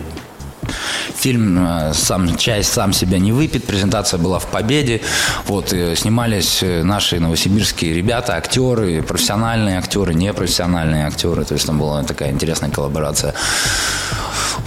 Фильм 1.20 1.58
э, 1.60 1.94
сам 1.94 2.38
часть 2.38 2.72
сам 2.72 2.94
себя 2.94 3.20
не 3.20 3.34
выпит. 3.34 3.66
Презентация 3.66 4.18
была 4.18 4.40
в 4.40 4.46
Победе. 4.46 5.02
Вот 5.48 5.74
э, 5.74 5.94
снимались 5.96 6.64
э, 6.64 6.84
наши 6.84 7.20
новосибирские 7.20 7.94
ребята, 7.94 8.36
актеры, 8.36 9.04
профессиональные 9.04 9.80
актеры, 9.80 10.14
непрофессиональные 10.14 11.08
актеры. 11.08 11.44
То 11.44 11.56
есть 11.56 11.66
там 11.66 11.78
была 11.78 12.04
такая 12.04 12.32
интересная 12.32 12.70
коллаборация. 12.70 13.34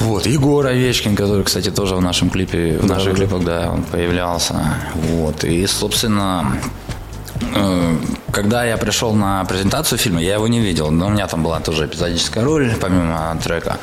Вот, 0.01 0.27
Егор 0.27 0.67
Овечкин, 0.67 1.17
который, 1.17 1.43
кстати, 1.43 1.71
тоже 1.71 1.97
в 1.97 2.03
нашем 2.03 2.29
клипе, 2.29 2.77
в 2.79 2.87
наших 2.87 3.15
клипах, 3.15 3.45
да, 3.45 3.71
он 3.71 3.83
появлялся. 3.85 4.55
Вот, 4.95 5.45
и, 5.45 5.67
собственно, 5.67 6.53
когда 8.31 8.65
я 8.65 8.77
пришел 8.77 9.15
на 9.15 9.45
презентацию 9.45 9.99
фильма, 9.99 10.21
я 10.21 10.35
его 10.35 10.49
не 10.49 10.61
видел, 10.61 10.91
но 10.91 11.07
у 11.07 11.11
меня 11.11 11.27
там 11.27 11.43
была 11.43 11.61
тоже 11.61 11.87
эпизодическая 11.87 12.45
роль, 12.45 12.75
помимо 12.81 13.39
трека 13.43 13.79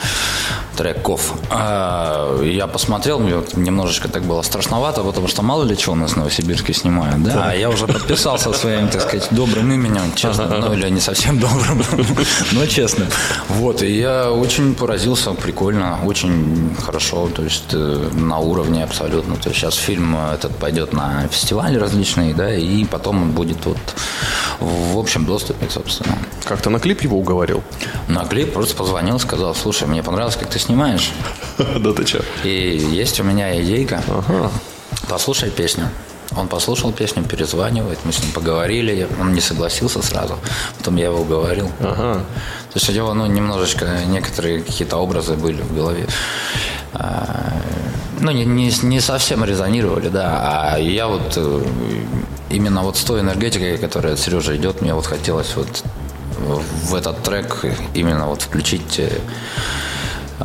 треков. 0.80 1.34
А, 1.50 2.42
Я 2.42 2.68
посмотрел, 2.68 3.20
мне 3.20 3.36
вот 3.36 3.58
немножечко 3.58 4.08
так 4.08 4.24
было 4.24 4.42
страшновато, 4.44 5.04
потому 5.04 5.28
что 5.28 5.42
мало 5.42 5.64
ли 5.66 5.78
чего 5.78 5.94
у 5.94 5.98
нас 5.98 6.12
в 6.12 6.18
Новосибирске 6.18 6.74
снимают, 6.74 7.22
да? 7.24 7.50
А 7.50 7.54
я 7.54 7.70
уже 7.70 7.86
подписался 7.86 8.54
своим, 8.54 8.88
так 8.88 9.02
сказать, 9.02 9.28
добрым 9.32 9.74
именем, 9.74 10.14
честно, 10.16 10.48
ну 10.48 10.74
или 10.74 10.90
не 10.90 11.02
совсем 11.02 11.38
добрым, 11.38 11.84
но 12.54 12.66
честно. 12.66 13.06
Вот, 13.50 13.82
и 13.82 14.00
я 14.00 14.32
очень 14.32 14.74
поразился, 14.74 15.32
прикольно, 15.34 16.00
очень 16.06 16.74
хорошо, 16.86 17.28
то 17.28 17.44
есть 17.44 17.74
э, 17.74 18.10
на 18.14 18.38
уровне 18.38 18.86
абсолютно. 18.86 19.36
То 19.36 19.50
есть 19.50 19.60
сейчас 19.60 19.76
фильм 19.76 20.16
этот 20.16 20.56
пойдет 20.56 20.94
на 20.94 21.28
фестивали 21.28 21.78
различные, 21.78 22.34
да, 22.34 22.56
и 22.56 22.86
потом 22.86 23.22
он 23.22 23.32
будет 23.32 23.66
вот 23.66 23.78
в 24.60 24.98
общем 24.98 25.26
доступе, 25.26 25.70
собственно. 25.70 26.18
Как 26.46 26.62
то 26.62 26.70
на 26.70 26.80
клип 26.80 27.02
его 27.02 27.18
уговорил? 27.18 27.64
На 28.08 28.26
клип 28.26 28.54
просто 28.54 28.76
позвонил, 28.76 29.20
сказал, 29.20 29.54
слушай, 29.56 29.88
мне 29.88 30.04
понравилось, 30.04 30.38
как 30.38 30.50
ты 30.50 30.58
снимаешь. 30.60 30.69
Да 31.80 31.94
ты 31.94 32.06
че? 32.06 32.22
И 32.44 32.78
есть 32.92 33.20
у 33.20 33.24
меня 33.24 33.60
идейка. 33.62 34.02
Послушай 35.08 35.50
песню. 35.50 35.90
Он 36.38 36.48
послушал 36.48 36.92
песню, 36.92 37.24
перезванивает, 37.24 37.98
мы 38.06 38.12
с 38.14 38.22
ним 38.22 38.32
поговорили, 38.32 39.08
он 39.20 39.34
не 39.34 39.42
согласился 39.42 40.02
сразу, 40.04 40.38
потом 40.78 40.96
я 40.98 41.06
его 41.06 41.22
уговорил. 41.22 41.72
Ага. 41.80 42.20
То 42.72 42.76
есть 42.76 42.88
у 42.88 42.94
него 42.94 43.14
ну, 43.16 43.26
немножечко 43.26 43.86
некоторые 44.08 44.62
какие-то 44.62 44.98
образы 44.98 45.34
были 45.34 45.62
в 45.62 45.74
голове. 45.76 46.06
А, 46.94 47.54
Ну, 48.20 48.32
не, 48.32 48.46
не, 48.46 48.72
не 48.84 49.00
совсем 49.02 49.44
резонировали, 49.44 50.10
да. 50.10 50.74
А 50.74 50.78
я 50.78 51.08
вот 51.08 51.34
э, 51.38 51.64
именно 52.50 52.84
вот 52.84 52.98
с 52.98 53.04
той 53.04 53.22
энергетикой, 53.22 53.78
которая 53.78 54.14
от 54.14 54.20
Сережи 54.20 54.56
идет, 54.58 54.82
мне 54.82 54.94
вот 54.94 55.08
хотелось 55.08 55.56
вот 55.56 55.84
в 56.84 56.96
этот 56.96 57.24
трек 57.24 57.66
именно 57.94 58.28
вот 58.28 58.42
включить 58.42 59.00
э, 59.00 59.10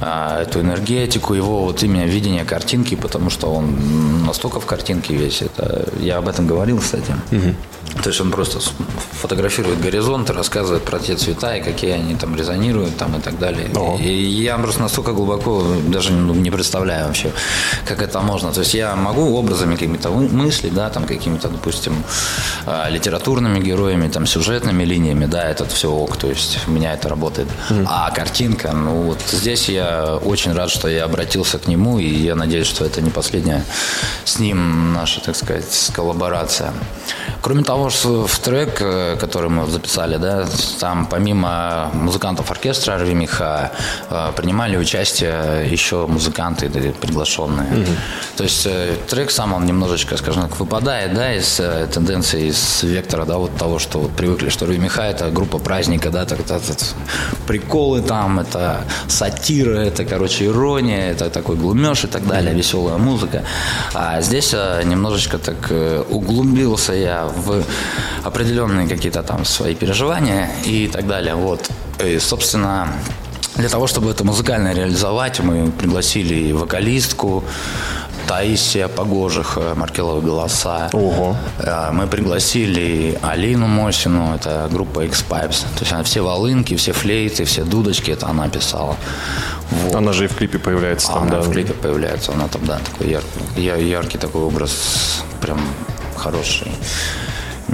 эту 0.01 0.61
энергетику, 0.61 1.35
его 1.35 1.65
вот 1.65 1.83
именно 1.83 2.05
видение 2.05 2.45
картинки, 2.45 2.97
потому 2.97 3.31
что 3.31 3.53
он 3.53 4.25
настолько 4.27 4.61
в 4.61 4.67
картинке 4.67 5.15
весь. 5.15 5.43
Это, 5.43 5.89
я 6.01 6.19
об 6.19 6.29
этом 6.29 6.47
говорил, 6.47 6.79
кстати. 6.79 7.15
То 8.03 8.09
есть 8.11 8.21
он 8.21 8.31
просто 8.31 8.59
фотографирует 9.13 9.81
горизонт, 9.81 10.31
рассказывает 10.31 10.83
про 10.83 10.99
те 10.99 11.17
цвета 11.17 11.57
и 11.57 11.63
какие 11.63 11.93
они 11.93 12.15
там 12.17 12.37
резонируют 12.37 12.97
там 12.97 13.17
и 13.17 13.21
так 13.21 13.39
далее. 13.39 13.69
И 14.01 14.13
я 14.13 14.59
просто 14.59 14.83
настолько 14.83 15.13
глубоко 15.13 15.65
даже 15.87 16.13
ну, 16.13 16.35
не 16.35 16.51
представляю 16.51 17.07
вообще, 17.07 17.33
как 17.87 18.03
это 18.03 18.21
можно. 18.21 18.53
То 18.53 18.61
есть 18.61 18.75
я 18.75 18.97
могу 18.97 19.37
образами 19.37 19.75
какими-то 19.75 20.11
мыслить, 20.11 20.75
да, 20.75 20.91
там 20.91 21.05
какими-то, 21.05 21.49
допустим, 21.49 21.95
а, 22.67 22.89
литературными 22.91 23.61
героями, 23.61 24.09
там 24.09 24.27
сюжетными 24.27 24.85
линиями, 24.85 25.27
да, 25.27 25.45
это 25.49 25.65
все 25.65 25.91
ок, 25.91 26.17
то 26.17 26.29
есть 26.29 26.59
у 26.67 26.71
меня 26.71 26.95
это 26.95 27.09
работает. 27.09 27.49
А 27.87 28.11
картинка, 28.11 28.73
ну 28.73 29.03
вот 29.03 29.19
здесь 29.31 29.69
я 29.69 30.17
очень 30.17 30.53
рад, 30.53 30.71
что 30.71 30.89
я 30.89 31.05
обратился 31.05 31.59
к 31.59 31.69
нему, 31.69 31.99
и 31.99 32.09
я 32.09 32.35
надеюсь, 32.35 32.67
что 32.67 32.85
это 32.85 33.01
не 33.01 33.11
последняя 33.11 33.65
с 34.25 34.39
ним 34.39 34.93
наша, 34.93 35.21
так 35.21 35.37
сказать, 35.37 35.91
коллаборация. 35.95 36.73
Кроме 37.41 37.63
того, 37.63 37.84
что 37.91 38.27
в 38.27 38.39
трек, 38.39 38.81
э, 38.81 39.17
который 39.17 39.49
мы 39.49 39.67
записали, 39.67 40.17
да, 40.17 40.47
там 40.81 41.07
помимо 41.07 41.91
музыкантов 41.95 42.51
оркестра 42.51 42.99
Рвимиха 42.99 43.73
э, 44.11 44.33
принимали 44.37 44.77
участие 44.77 45.69
еще 45.71 46.07
музыканты 46.07 46.69
приглашенные. 46.69 47.87
То 48.37 48.45
есть 48.45 48.67
э, 48.67 48.95
трек 49.09 49.31
сам 49.31 49.53
он 49.53 49.67
немножечко, 49.67 50.17
скажем 50.17 50.43
так, 50.43 50.61
выпадает, 50.61 51.15
да, 51.15 51.35
из 51.35 51.61
тенденции, 51.93 52.49
из 52.49 52.83
вектора, 52.83 53.25
да, 53.25 53.39
вот 53.39 53.57
того, 53.57 53.79
что 53.79 53.99
вот 53.99 54.13
привыкли, 54.13 54.49
что 54.51 54.67
Рвимиха 54.67 55.03
это 55.03 55.31
группа 55.31 55.59
праздника, 55.59 56.11
да, 56.11 56.25
так, 56.25 56.43
так, 56.43 56.63
так, 56.63 56.79
приколы 57.47 58.03
там, 58.03 58.41
это 58.41 58.85
сатира, 59.09 59.79
это, 59.79 60.05
короче, 60.05 60.47
ирония, 60.47 61.11
это 61.11 61.31
такой 61.31 61.57
глумеж 61.57 62.05
и 62.05 62.09
так 62.09 62.27
далее, 62.27 62.55
веселая 62.55 62.99
музыка. 62.99 63.45
А 63.95 64.21
здесь 64.21 64.53
немножечко 64.53 65.39
так 65.39 65.73
углубился 66.11 66.93
я 66.93 67.25
в 67.27 67.65
определенные 68.23 68.89
какие-то 68.89 69.23
там 69.23 69.45
свои 69.45 69.75
переживания 69.75 70.51
и 70.65 70.89
так 70.89 71.07
далее. 71.07 71.35
Вот. 71.35 71.69
И, 72.05 72.19
собственно, 72.19 72.89
для 73.57 73.69
того, 73.69 73.87
чтобы 73.87 74.11
это 74.11 74.25
музыкально 74.25 74.75
реализовать, 74.75 75.41
мы 75.41 75.71
пригласили 75.71 76.35
и 76.35 76.53
вокалистку, 76.53 77.45
Таисия 78.27 78.89
Погожих, 78.89 79.59
Маркеловы 79.77 80.23
голоса. 80.23 80.89
Ого. 80.93 81.37
Э, 81.59 81.91
Мы 81.93 82.07
пригласили 82.07 83.19
Алину 83.23 83.67
Мосину, 83.67 84.35
это 84.35 84.67
группа 84.73 85.05
X-Pipes. 85.05 85.61
То 85.77 85.81
есть 85.81 85.93
она 85.93 86.03
все 86.03 86.23
волынки, 86.23 86.75
все 86.77 86.93
флейты, 86.93 87.45
все 87.45 87.65
дудочки, 87.65 88.11
это 88.11 88.27
она 88.29 88.49
писала. 88.49 88.97
Вот. 89.71 89.95
Она 89.95 90.13
же 90.13 90.25
и 90.25 90.29
в 90.29 90.37
клипе 90.37 90.59
появляется 90.59 91.09
там, 91.09 91.23
Она 91.23 91.31
да. 91.33 91.41
в 91.43 91.51
клипе 91.51 91.75
появляется, 91.75 92.33
она 92.33 92.49
там, 92.49 92.65
да, 92.65 92.79
такой 92.79 93.11
яркий, 93.11 93.89
яркий 93.89 94.19
такой 94.19 94.43
образ, 94.43 95.23
прям 95.41 95.61
хороший, 96.17 96.73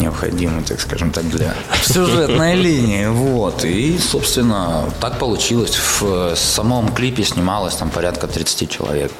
необходимый, 0.00 0.62
так 0.64 0.80
скажем 0.80 1.11
так, 1.11 1.28
для 1.28 1.54
сюжетной 1.83 2.54
линии, 2.62 3.07
вот. 3.07 3.64
И, 3.64 3.99
собственно, 3.99 4.85
так 5.00 5.19
получилось. 5.19 5.76
В 6.00 6.35
самом 6.35 6.92
клипе 6.92 7.23
снималось 7.25 7.75
там 7.75 7.90
порядка 7.90 8.26
30 8.26 8.71
человек. 8.71 9.12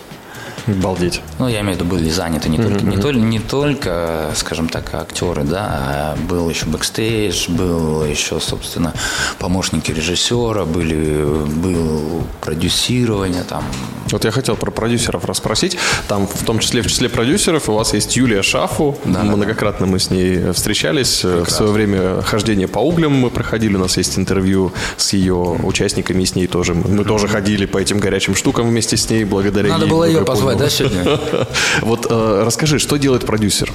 Балдеть. 0.67 1.21
Ну, 1.39 1.49
я 1.49 1.61
имею 1.61 1.77
в 1.77 1.81
виду, 1.81 1.91
были 1.91 2.09
заняты 2.11 2.49
не 2.49 2.59
только, 2.59 2.85
не, 2.85 2.97
только, 2.97 3.19
не 3.19 3.39
только, 3.39 4.31
скажем 4.35 4.69
так, 4.69 4.95
актеры, 4.95 5.45
да, 5.45 5.67
а 5.71 6.17
был 6.29 6.49
еще 6.49 6.67
бэкстейдж, 6.67 7.51
был 7.51 8.05
еще, 8.05 8.41
собственно, 8.41 8.93
помощники 9.39 9.93
режиссера, 9.93 10.65
были, 10.65 11.25
был 11.47 12.25
продюсирование 12.41 13.45
там. 13.45 13.65
Вот 14.13 14.25
я 14.25 14.31
хотел 14.31 14.57
про 14.57 14.71
продюсеров 14.71 15.25
расспросить. 15.25 15.79
Там, 16.09 16.27
в 16.27 16.45
том 16.45 16.59
числе, 16.59 16.83
в 16.83 16.89
числе 16.89 17.09
продюсеров, 17.09 17.69
у 17.69 17.75
вас 17.75 17.95
есть 17.95 18.17
Юлия 18.17 18.43
Шафу. 18.43 18.99
Да, 19.05 19.21
да, 19.21 19.37
Многократно 19.37 19.87
мы 19.87 19.99
с 19.99 20.11
ней 20.11 20.53
встречались. 20.53 21.23
В 21.23 21.49
свое 21.49 21.73
время 21.73 22.23
хождение 22.23 22.67
по 22.67 22.81
углям 22.81 23.13
мы 23.13 23.31
проходили. 23.31 23.77
У 23.77 23.79
нас 23.79 23.97
есть 23.97 24.19
интервью 24.19 24.73
с 24.97 25.13
ее 25.13 25.35
участниками, 25.35 26.23
и 26.23 26.27
с 26.27 26.35
ней 26.35 26.47
тоже. 26.47 26.75
Мы 26.75 27.05
тоже 27.05 27.29
ходили 27.29 27.67
по 27.67 27.79
этим 27.79 27.99
горячим 27.99 28.35
штукам 28.35 28.69
вместе 28.69 28.97
с 28.97 29.09
ней, 29.11 29.25
благодаря 29.25 29.69
Надо 29.69 29.85
ей, 29.85 29.91
было 29.91 30.05
как 30.05 30.15
ее 30.15 30.25
позвать, 30.25 30.50
понял. 30.55 30.65
да, 30.65 30.71
сегодня? 30.71 31.19
Вот 31.83 32.07
э, 32.11 32.43
расскажи, 32.45 32.79
что 32.79 32.97
делает 32.97 33.27
продюсер? 33.27 33.73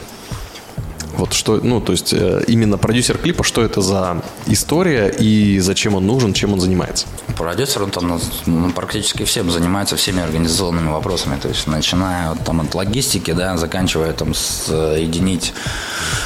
Вот 1.17 1.33
что, 1.33 1.59
ну, 1.63 1.79
то 1.79 1.93
есть 1.93 2.13
э, 2.13 2.43
именно 2.47 2.77
продюсер 2.77 3.17
клипа, 3.17 3.43
что 3.43 3.63
это 3.63 3.79
за 3.79 4.21
история 4.47 5.07
и 5.07 5.59
зачем 5.59 5.95
он 5.95 6.05
нужен, 6.05 6.33
чем 6.33 6.53
он 6.53 6.59
занимается? 6.59 7.07
Продюсер, 7.37 7.83
он 7.83 7.91
там 7.91 8.19
ну, 8.45 8.71
практически 8.71 9.23
всем 9.23 9.49
занимается 9.49 9.95
всеми 9.95 10.21
организационными 10.21 10.89
вопросами, 10.89 11.39
то 11.41 11.47
есть 11.47 11.67
начиная 11.67 12.31
от, 12.31 12.43
там, 12.43 12.61
от 12.61 12.75
логистики, 12.75 13.31
да, 13.31 13.55
заканчивая 13.55 14.11
там 14.11 14.33
соединить, 14.33 15.53
а, 15.53 16.24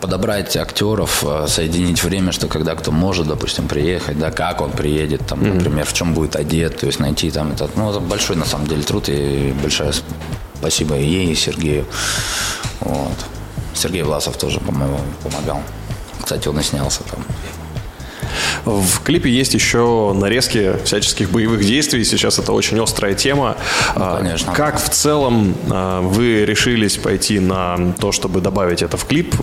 подобрать 0.00 0.56
актеров, 0.56 1.24
а, 1.26 1.46
соединить 1.46 2.02
время, 2.02 2.32
что 2.32 2.48
когда 2.48 2.74
кто 2.74 2.90
может, 2.90 3.26
допустим, 3.26 3.68
приехать, 3.68 4.18
да, 4.18 4.30
как 4.30 4.60
он 4.60 4.70
приедет, 4.70 5.26
там, 5.26 5.42
например, 5.42 5.86
в 5.86 5.92
чем 5.92 6.14
будет 6.14 6.36
одет, 6.36 6.78
то 6.78 6.86
есть 6.86 6.98
найти 6.98 7.30
там 7.30 7.52
этот, 7.52 7.76
ну, 7.76 7.90
это 7.90 8.00
большой 8.00 8.36
на 8.36 8.44
самом 8.44 8.66
деле 8.66 8.82
труд 8.82 9.08
и 9.08 9.54
большое 9.62 9.92
спасибо 10.58 10.96
и 10.96 11.06
ей, 11.06 11.32
и 11.32 11.34
Сергею, 11.34 11.86
вот. 12.80 13.16
Сергей 13.74 14.02
Власов 14.02 14.36
тоже, 14.36 14.58
по-моему, 14.58 14.98
помогал. 15.22 15.62
Кстати, 16.20 16.48
он 16.48 16.58
и 16.58 16.62
снялся 16.62 17.04
там. 17.04 17.24
В 18.64 19.00
клипе 19.02 19.30
есть 19.30 19.54
еще 19.54 20.12
нарезки 20.14 20.74
всяческих 20.84 21.30
боевых 21.30 21.64
действий. 21.64 22.04
Сейчас 22.04 22.38
это 22.38 22.52
очень 22.52 22.80
острая 22.82 23.14
тема. 23.14 23.56
А, 23.94 24.18
конечно. 24.18 24.52
Как 24.52 24.82
в 24.82 24.88
целом 24.90 25.54
а, 25.70 26.00
вы 26.02 26.44
решились 26.44 26.96
пойти 26.96 27.38
на 27.38 27.92
то, 28.00 28.12
чтобы 28.12 28.40
добавить 28.40 28.82
это 28.82 28.96
в 28.96 29.04
клип? 29.04 29.34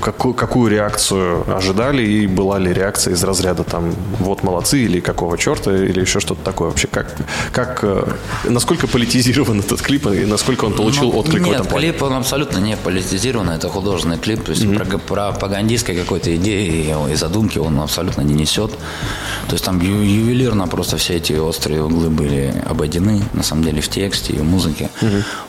Какую, 0.00 0.34
какую 0.34 0.70
реакцию 0.70 1.44
ожидали? 1.56 2.02
И 2.04 2.26
была 2.26 2.58
ли 2.58 2.72
реакция 2.72 3.14
из 3.14 3.24
разряда 3.24 3.64
там 3.64 3.94
«вот 4.18 4.42
молодцы» 4.42 4.80
или 4.80 5.00
«какого 5.00 5.36
черта?» 5.38 5.74
или 5.74 6.00
еще 6.00 6.20
что-то 6.20 6.42
такое? 6.44 6.68
Вообще, 6.70 6.88
как, 6.88 7.16
как, 7.52 7.80
э, 7.82 8.04
насколько 8.44 8.86
политизирован 8.86 9.60
этот 9.60 9.80
клип 9.82 10.06
и 10.06 10.24
насколько 10.24 10.64
он 10.64 10.74
получил 10.74 11.12
Ну, 11.12 11.18
отклик 11.18 11.40
нет, 11.42 11.48
в 11.48 11.52
этом 11.52 11.66
плане? 11.66 11.88
клип, 11.90 12.02
он 12.02 12.12
абсолютно 12.14 12.58
не 12.58 12.76
политизированный, 12.76 13.56
это 13.56 13.68
художественный 13.68 14.18
клип, 14.18 14.44
то 14.44 14.52
есть 14.52 14.64
про- 14.76 14.98
пропагандистской 15.32 15.96
какой-то 15.96 16.34
идеи 16.36 16.94
и 17.10 17.14
задумки 17.14 17.58
он 17.58 17.78
абсолютно 17.80 18.22
не 18.22 18.34
несет. 18.34 18.57
То 18.66 19.52
есть 19.54 19.64
там 19.64 19.80
ю- 19.80 20.02
ювелирно 20.02 20.66
просто 20.68 20.96
все 20.96 21.14
эти 21.16 21.32
острые 21.34 21.82
углы 21.84 22.10
были 22.10 22.52
обойдены, 22.68 23.22
на 23.32 23.42
самом 23.42 23.62
деле, 23.64 23.80
в 23.80 23.88
тексте 23.88 24.32
и 24.34 24.38
в 24.38 24.44
музыке. 24.44 24.90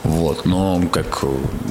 Вот, 0.04 0.46
но 0.46 0.82
как 0.92 1.24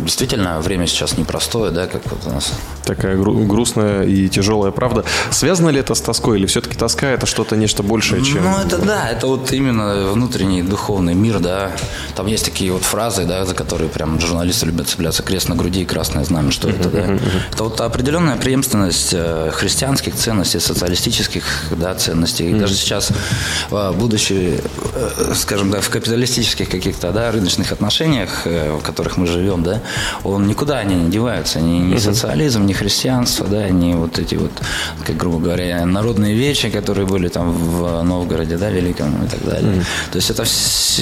действительно 0.05 0.61
время 0.61 0.87
сейчас 0.87 1.17
непростое, 1.19 1.71
да, 1.71 1.87
как 1.87 2.03
вот 2.11 2.27
у 2.27 2.31
нас 2.31 2.53
Такая 2.89 3.17
гру- 3.19 3.45
грустная 3.45 4.05
и 4.05 4.31
тяжелая 4.31 4.73
правда. 4.73 5.05
Связано 5.31 5.69
ли 5.69 5.79
это 5.81 5.95
с 5.95 6.01
тоской 6.01 6.39
или 6.39 6.47
все-таки 6.47 6.75
тоска 6.75 7.07
это 7.11 7.27
что-то 7.27 7.55
нечто 7.55 7.83
большее, 7.83 8.25
чем... 8.25 8.43
Ну, 8.43 8.57
это 8.65 8.79
да, 8.79 9.11
это 9.11 9.27
вот 9.27 9.53
именно 9.53 10.11
внутренний 10.13 10.63
духовный 10.63 11.13
мир, 11.13 11.39
да. 11.39 11.73
Там 12.17 12.27
есть 12.27 12.47
такие 12.47 12.73
вот 12.73 12.85
фразы, 12.85 13.27
да, 13.27 13.45
за 13.45 13.55
которые 13.55 13.91
прям 13.91 14.19
журналисты 14.19 14.65
любят 14.65 14.89
цепляться. 14.89 15.23
Крест 15.23 15.51
на 15.51 15.55
груди 15.55 15.83
и 15.83 15.85
красное 15.85 16.25
знамя, 16.25 16.51
что 16.51 16.71
это, 16.71 16.89
да. 16.89 17.19
Это 17.53 17.65
вот 17.65 17.79
определенная 17.83 18.37
преемственность 18.37 19.11
э, 19.13 19.51
христианских 19.53 20.15
ценностей, 20.15 20.59
социалистических, 20.59 21.45
да, 21.73 21.95
ценностей. 21.95 22.51
И 22.51 22.55
даже 22.55 22.73
сейчас, 22.73 23.11
э, 23.71 23.93
будучи, 23.93 24.61
э, 24.95 25.33
скажем 25.35 25.71
так, 25.71 25.83
в 25.83 25.91
капиталистических 25.91 26.71
каких-то, 26.71 27.13
да, 27.13 27.31
рыночных 27.33 27.71
отношениях, 27.71 28.47
в 28.47 28.81
которых 28.83 29.19
мы 29.19 29.27
живем, 29.27 29.63
да, 29.63 29.83
он 30.25 30.47
никуда 30.47 30.79
они 30.79 30.95
не 30.95 31.11
деваются. 31.11 31.61
Ни, 31.61 31.81
ни 31.81 31.99
социализм, 31.99 32.65
ни 32.65 32.78
христианство, 32.79 33.47
да, 33.47 33.69
ни 33.69 33.95
вот 33.95 34.19
эти 34.19 34.35
вот, 34.37 34.51
как 35.07 35.17
грубо 35.17 35.39
говоря, 35.39 35.85
народные 35.87 36.35
вечи, 36.35 36.71
которые 36.71 37.07
были 37.07 37.29
там 37.29 37.53
в 37.53 38.03
Новгороде, 38.03 38.57
да, 38.57 38.71
Великом 38.71 39.25
и 39.25 39.29
так 39.29 39.45
далее. 39.45 39.85
То 40.13 40.17
есть 40.17 40.31
это, 40.31 40.45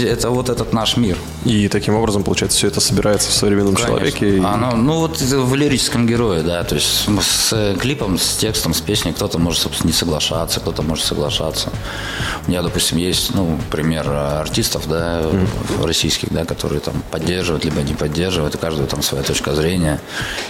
это 0.08 0.30
вот 0.30 0.48
этот 0.48 0.72
наш 0.72 0.96
мир. 0.96 1.16
И 1.44 1.68
таким 1.68 1.94
образом, 1.94 2.22
получается, 2.24 2.58
все 2.58 2.68
это 2.68 2.80
собирается 2.80 3.30
в 3.30 3.34
современном 3.34 3.76
человеке. 3.76 4.36
и- 4.36 4.40
Оно, 4.40 4.76
ну 4.76 4.98
вот 5.00 5.20
в 5.20 5.54
лирическом 5.54 6.06
герое, 6.06 6.42
да, 6.42 6.64
то 6.64 6.74
есть 6.74 7.06
с 7.20 7.52
э, 7.52 7.76
клипом, 7.78 8.18
с 8.18 8.36
текстом, 8.36 8.74
с 8.74 8.80
песней 8.80 9.12
кто-то 9.12 9.38
может, 9.38 9.60
собственно, 9.62 9.88
не 9.88 9.92
соглашаться, 9.96 10.60
кто-то 10.60 10.82
может 10.82 11.04
соглашаться. 11.04 11.70
У 12.46 12.50
меня, 12.50 12.62
допустим, 12.62 12.98
есть, 12.98 13.34
ну, 13.34 13.58
пример 13.70 14.06
э, 14.08 14.40
артистов, 14.40 14.88
да, 14.88 15.22
российских, 15.82 16.32
да, 16.32 16.44
которые 16.44 16.80
там 16.80 17.02
поддерживают, 17.10 17.64
либо 17.64 17.80
не 17.82 17.94
поддерживают, 17.94 18.54
у 18.54 18.58
каждого 18.58 18.86
там 18.88 19.02
своя 19.02 19.22
точка 19.24 19.54
зрения. 19.54 20.00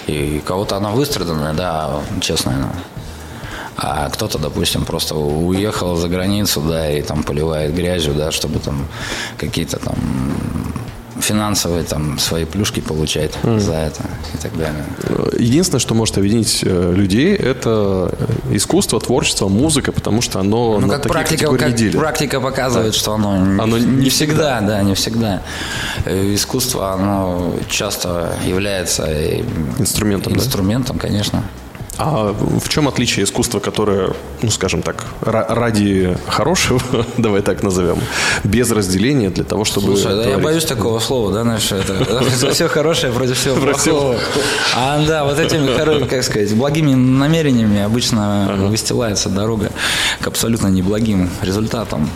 И 0.07 0.41
кого-то 0.45 0.77
она 0.77 0.91
выстраданная, 1.17 1.55
да, 1.55 2.01
честная. 2.21 2.69
А 3.77 4.09
кто-то, 4.09 4.39
допустим, 4.39 4.85
просто 4.85 5.15
уехал 5.15 5.97
за 5.97 6.09
границу, 6.09 6.61
да, 6.63 6.91
и 6.91 7.03
там 7.03 7.23
поливает 7.23 7.75
грязью, 7.75 8.15
да, 8.15 8.31
чтобы 8.31 8.59
там 8.59 8.87
какие-то 9.39 9.79
там 9.79 9.97
финансовые 11.21 11.85
там 11.85 12.19
свои 12.19 12.45
плюшки 12.45 12.81
получать 12.81 13.33
за 13.43 13.75
это 13.75 14.03
и 14.35 14.39
так 14.39 14.57
далее. 14.57 14.85
Единственное, 15.39 15.81
что 15.81 15.95
может 15.95 16.19
объединить 16.19 16.61
э, 16.65 16.93
людей, 16.95 17.35
это 17.35 18.13
искусство, 18.51 19.01
творчество, 19.01 19.49
музыка, 19.49 19.93
потому 19.93 20.21
что 20.23 20.41
оно 20.41 20.79
Ну, 20.81 20.87
на 20.87 20.95
как 20.95 21.03
такие 21.03 21.13
практика, 21.13 21.57
как 21.57 21.75
делит. 21.75 21.97
практика 21.99 22.41
показывает, 22.41 22.95
что 22.95 23.13
оно, 23.15 23.33
Оно 23.63 23.79
не, 23.79 23.85
не 24.05 24.11
всегда, 24.11 24.61
да, 24.61 24.83
не 24.83 24.95
всегда. 24.95 25.43
Искусство, 26.07 26.93
оно 26.93 27.55
часто 27.69 28.33
является 28.47 29.05
э, 29.07 29.43
Инструментом, 29.79 30.35
да? 30.35 30.41
инструментом, 30.41 30.99
конечно. 30.99 31.43
А 31.99 32.33
в 32.33 32.69
чем 32.69 32.89
отличие 32.89 33.25
искусства, 33.25 33.59
которое, 33.59 34.13
ну, 34.43 34.51
скажем 34.51 34.83
так, 34.83 35.05
ра- 35.23 35.47
ради 35.49 36.17
хорошего, 36.29 36.81
давай 37.17 37.43
так 37.43 37.63
назовем, 37.63 37.99
без 38.45 38.71
разделения 38.71 39.31
для 39.31 39.45
того, 39.45 39.65
чтобы... 39.65 39.97
Слушай, 39.97 40.17
да, 40.17 40.31
я 40.31 40.39
боюсь 40.39 40.65
такого 40.65 40.99
слова, 41.01 41.33
да, 41.33 41.43
знаешь, 41.43 41.73
это 41.73 42.51
все 42.53 42.69
хорошее 42.69 43.13
против 43.13 43.39
всего 43.39 43.57
плохого. 43.57 44.17
А 44.75 45.05
да, 45.07 45.25
вот 45.25 45.39
этими, 45.39 46.07
как 46.07 46.23
сказать, 46.23 46.55
благими 46.55 46.95
намерениями 46.95 47.81
обычно 47.81 48.55
выстилается 48.69 49.29
дорога 49.29 49.71
к 50.21 50.27
абсолютно 50.27 50.69
неблагим 50.69 51.31
результатам. 51.43 52.11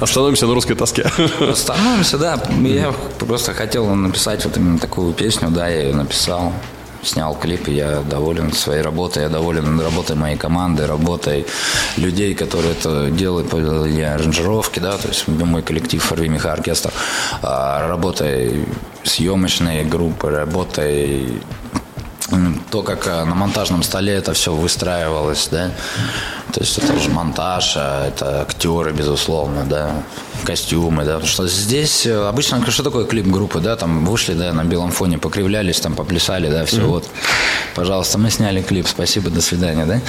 Остановимся 0.00 0.46
на 0.46 0.54
русской 0.54 0.74
тоске. 0.74 1.08
Становимся, 1.54 2.18
да. 2.18 2.40
Я 2.60 2.92
просто 3.18 3.52
хотел 3.54 3.86
написать 3.94 4.44
вот 4.44 4.56
именно 4.56 4.78
такую 4.78 5.12
песню, 5.12 5.50
да, 5.50 5.68
я 5.68 5.82
ее 5.82 5.94
написал. 5.94 6.52
Снял 7.04 7.34
клип, 7.34 7.68
и 7.68 7.74
я 7.74 8.00
доволен 8.00 8.52
своей 8.52 8.82
работой, 8.82 9.24
я 9.24 9.28
доволен 9.28 9.80
работой 9.80 10.16
моей 10.16 10.36
команды, 10.36 10.86
работой 10.86 11.46
людей, 11.96 12.34
которые 12.34 12.72
это 12.72 13.10
делают, 13.10 13.52
и 13.54 14.00
аранжировки, 14.02 14.80
да, 14.80 14.96
то 14.96 15.08
есть 15.08 15.28
мой 15.28 15.62
коллектив 15.62 16.12
«Рви 16.12 16.28
Меха 16.28 16.52
Оркестр», 16.52 16.92
а, 17.42 17.88
работой 17.88 18.64
съемочной 19.04 19.84
группы, 19.84 20.30
работой 20.30 21.40
то, 22.70 22.82
как 22.82 23.06
э, 23.06 23.24
на 23.24 23.34
монтажном 23.34 23.82
столе 23.82 24.12
это 24.12 24.32
все 24.32 24.54
выстраивалось, 24.54 25.48
да, 25.50 25.70
то 26.52 26.60
есть 26.60 26.78
это 26.78 26.98
же 26.98 27.08
монтаж, 27.10 27.74
а 27.76 28.08
это 28.08 28.42
актеры, 28.42 28.92
безусловно, 28.92 29.64
да, 29.64 30.02
костюмы, 30.44 31.04
да, 31.04 31.14
потому 31.14 31.28
что 31.28 31.48
здесь 31.48 32.06
э, 32.06 32.28
обычно, 32.28 32.64
что 32.70 32.82
такое 32.82 33.06
клип 33.06 33.26
группы, 33.26 33.60
да, 33.60 33.76
там 33.76 34.04
вышли, 34.04 34.34
да, 34.34 34.52
на 34.52 34.64
белом 34.64 34.90
фоне, 34.90 35.18
покривлялись, 35.18 35.80
там 35.80 35.94
поплясали, 35.94 36.48
да, 36.48 36.64
все, 36.64 36.82
вот, 36.82 37.08
пожалуйста, 37.74 38.18
мы 38.18 38.30
сняли 38.30 38.62
клип, 38.62 38.86
спасибо, 38.88 39.30
до 39.30 39.40
свидания, 39.40 39.86
да. 39.86 40.00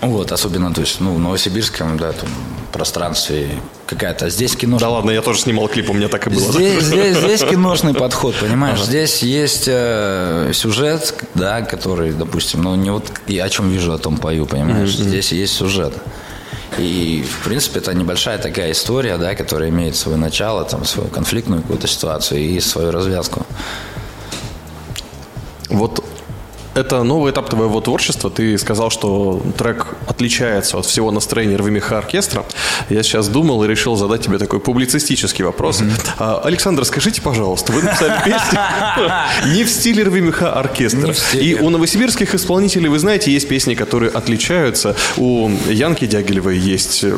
Вот, 0.00 0.32
особенно, 0.32 0.72
то 0.72 0.80
есть, 0.80 1.00
ну, 1.00 1.14
в 1.14 1.18
Новосибирском, 1.18 1.96
да, 1.96 2.12
там, 2.12 2.28
пространстве 2.72 3.48
какая-то. 3.86 4.28
Здесь 4.28 4.54
кино. 4.54 4.78
Да 4.78 4.88
ладно, 4.88 5.10
я 5.10 5.22
тоже 5.22 5.40
снимал 5.40 5.68
клип, 5.68 5.90
у 5.90 5.94
меня 5.94 6.08
так 6.08 6.26
и 6.26 6.30
было. 6.30 6.52
Здесь, 6.52 6.82
здесь, 6.84 7.16
здесь 7.16 7.42
киношный 7.42 7.94
подход, 7.94 8.34
понимаешь? 8.36 8.82
Здесь 8.82 9.22
есть 9.22 9.64
э, 9.66 10.50
сюжет, 10.54 11.14
да, 11.34 11.62
который, 11.62 12.12
допустим, 12.12 12.62
ну 12.62 12.74
не 12.76 12.90
вот 12.90 13.10
я 13.26 13.44
о 13.44 13.48
чем 13.48 13.70
вижу, 13.70 13.92
о 13.92 13.98
том 13.98 14.18
пою, 14.18 14.46
понимаешь? 14.46 14.90
Здесь 14.90 15.32
есть 15.32 15.54
сюжет. 15.54 15.94
И, 16.76 17.24
в 17.28 17.44
принципе, 17.44 17.80
это 17.80 17.94
небольшая 17.94 18.38
такая 18.38 18.72
история, 18.72 19.16
да, 19.16 19.34
которая 19.34 19.70
имеет 19.70 19.96
свое 19.96 20.18
начало, 20.18 20.64
там, 20.64 20.84
свою 20.84 21.08
конфликтную 21.08 21.62
какую-то 21.62 21.88
ситуацию 21.88 22.40
и 22.40 22.60
свою 22.60 22.92
развязку. 22.92 23.46
Вот 25.70 26.04
это 26.78 27.02
новый 27.02 27.32
этап 27.32 27.50
твоего 27.50 27.80
творчества. 27.80 28.30
Ты 28.30 28.56
сказал, 28.58 28.90
что 28.90 29.42
трек 29.56 29.86
отличается 30.06 30.78
от 30.78 30.86
всего 30.86 31.10
настроения 31.10 31.56
«Рви 31.56 31.70
меха 31.70 31.98
оркестра». 31.98 32.44
Я 32.88 33.02
сейчас 33.02 33.28
думал 33.28 33.64
и 33.64 33.68
решил 33.68 33.96
задать 33.96 34.22
тебе 34.22 34.38
такой 34.38 34.60
публицистический 34.60 35.44
вопрос. 35.44 35.82
А, 36.18 36.40
Александр, 36.44 36.84
скажите, 36.84 37.20
пожалуйста, 37.20 37.72
вы 37.72 37.82
написали 37.82 38.14
песню 38.24 38.60
не 39.54 39.64
в 39.64 39.70
стиле 39.70 40.04
«Рви 40.04 40.20
меха 40.20 40.52
оркестра». 40.52 41.12
И 41.34 41.54
у 41.54 41.70
новосибирских 41.70 42.34
исполнителей, 42.34 42.88
вы 42.88 42.98
знаете, 42.98 43.32
есть 43.32 43.48
песни, 43.48 43.74
которые 43.74 44.10
отличаются. 44.10 44.94
У 45.16 45.50
Янки 45.68 46.06
Дягилевой 46.06 46.58
есть 46.58 47.02
э, 47.02 47.12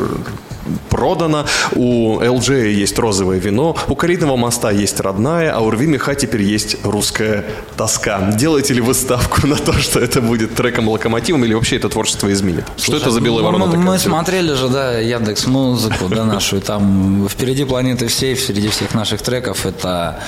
продано, 0.88 1.46
у 1.74 2.20
ЛД 2.20 2.48
есть 2.50 2.98
розовое 2.98 3.38
вино, 3.38 3.76
у 3.88 3.94
Каритного 3.94 4.37
моста 4.37 4.70
есть 4.70 5.00
родная, 5.00 5.52
а 5.54 5.61
у 5.61 5.70
Рви 5.70 5.87
Меха 5.87 6.14
теперь 6.14 6.42
есть 6.42 6.76
русская 6.85 7.44
тоска. 7.76 8.33
Делаете 8.33 8.74
ли 8.74 8.80
вы 8.80 8.94
ставку 8.94 9.46
на 9.46 9.56
то, 9.56 9.72
что 9.74 10.00
это 10.00 10.20
будет 10.20 10.54
треком-локомотивом 10.54 11.44
или 11.44 11.54
вообще 11.54 11.76
это 11.76 11.88
творчество 11.88 12.33
изменит? 12.33 12.64
что 12.76 12.96
это 12.96 13.11
за 13.11 13.20
белая 13.20 13.42
Ну, 13.42 13.46
ворона 13.46 13.66
Мы, 13.66 13.76
мы 13.78 13.98
смотрели 13.98 14.52
же, 14.54 14.68
да, 14.68 14.98
Яндекс 14.98 15.46
Музыку, 15.46 16.09
да, 16.09 16.24
нашу, 16.24 16.56
и 16.56 16.61
там 16.61 17.28
впереди 17.28 17.64
планеты 17.64 18.06
всей, 18.09 18.37
среди 18.37 18.68
всех 18.68 18.94
наших 18.94 19.22
треков 19.22 19.66
это 19.66 20.20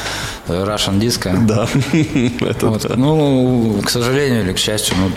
Russian 0.48 0.98
Disco. 1.00 1.32
Да. 1.46 1.68
Это 2.46 2.66
Вот. 2.68 2.82
да. 2.82 2.94
Ну, 2.96 3.80
к 3.84 3.90
сожалению 3.90 4.42
или 4.42 4.52
к 4.52 4.58
счастью, 4.58 4.96
ну, 4.98 5.10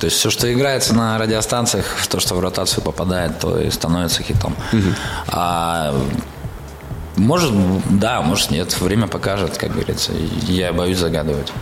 то 0.00 0.06
есть 0.06 0.16
все, 0.18 0.30
что 0.30 0.52
играется 0.52 0.94
на 0.94 1.18
радиостанциях, 1.18 1.84
то, 2.08 2.20
что 2.20 2.34
в 2.34 2.40
ротацию 2.40 2.82
попадает, 2.82 3.38
то 3.38 3.58
и 3.58 3.70
становится 3.70 4.22
хитом. 4.22 4.54
А 5.28 5.94
может, 7.16 7.52
да, 7.90 8.22
может 8.22 8.50
нет, 8.50 8.80
время 8.80 9.06
покажет, 9.06 9.56
как 9.56 9.72
говорится. 9.72 10.12
Я 10.48 10.72
боюсь 10.72 10.98
загадывать. 10.98 11.52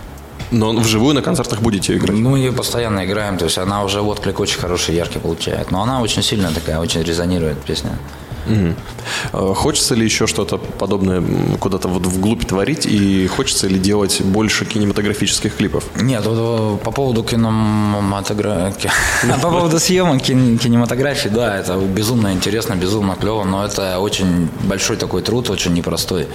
Но 0.50 0.72
вживую 0.72 1.14
на 1.14 1.22
концертах 1.22 1.60
будете 1.60 1.96
играть? 1.96 2.18
Ну, 2.18 2.36
ее 2.36 2.52
постоянно 2.52 3.04
играем, 3.04 3.38
то 3.38 3.46
есть 3.46 3.58
она 3.58 3.82
уже 3.82 4.00
отклик 4.02 4.38
очень 4.40 4.60
хороший, 4.60 4.94
яркий 4.94 5.18
получает. 5.18 5.70
Но 5.70 5.82
она 5.82 6.00
очень 6.00 6.22
сильная 6.22 6.50
такая, 6.50 6.78
очень 6.78 7.02
резонирует 7.02 7.62
песня. 7.62 7.98
Э, 8.46 9.54
Хочется 9.54 9.94
ли 9.94 10.04
еще 10.04 10.26
что-то 10.26 10.58
подобное 10.58 11.22
куда-то 11.60 11.88
вот 11.88 12.06
вглубь 12.06 12.44
творить? 12.44 12.86
И 12.86 13.26
хочется 13.26 13.68
ли 13.68 13.78
делать 13.78 14.20
больше 14.22 14.64
кинематографических 14.64 15.56
клипов? 15.56 15.84
Нет, 16.00 16.22
э, 16.26 16.76
по 16.84 16.90
поводу 16.90 17.22
кинематографии, 17.22 18.90
по 19.42 19.50
поводу 19.50 19.78
съемок 19.78 20.22
кин- 20.22 20.58
кинематографии, 20.58 21.28
да, 21.28 21.56
это 21.56 21.76
безумно 21.76 22.32
интересно, 22.32 22.74
безумно 22.74 23.16
клево, 23.20 23.44
но 23.44 23.64
это 23.64 23.98
очень 23.98 24.48
большой 24.64 24.96
такой 24.96 25.22
труд, 25.22 25.50
очень 25.50 25.72
непростой. 25.74 26.26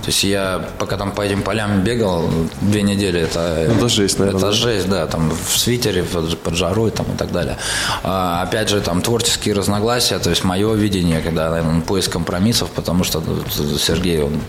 То 0.00 0.06
есть 0.06 0.24
я 0.24 0.64
пока 0.78 0.96
там 0.96 1.12
по 1.12 1.22
этим 1.22 1.42
полям 1.42 1.82
бегал 1.82 2.30
две 2.60 2.82
недели, 2.82 3.20
это, 3.20 3.66
Ну, 3.68 3.76
это 3.76 3.88
жесть, 3.88 4.18
наверное, 4.18 4.38
это 4.38 4.50
да? 4.50 4.52
жесть, 4.52 4.88
да, 4.88 5.06
там 5.06 5.30
в 5.30 5.58
свитере, 5.58 6.02
под, 6.02 6.38
под 6.38 6.54
жарой 6.54 6.90
там, 6.90 7.06
и 7.14 7.16
так 7.16 7.32
далее. 7.32 7.56
А, 8.02 8.42
опять 8.42 8.68
же, 8.68 8.80
там 8.80 9.02
творческие 9.02 9.54
разногласия, 9.54 10.18
то 10.18 10.30
есть 10.30 10.44
мое 10.44 10.74
видение, 10.74 11.20
когда, 11.20 11.50
наверное, 11.50 11.80
поиск 11.80 12.12
компромиссов, 12.12 12.70
потому 12.70 13.04
что 13.04 13.20
ну, 13.20 13.42
Сергей, 13.78 14.22
он 14.22 14.40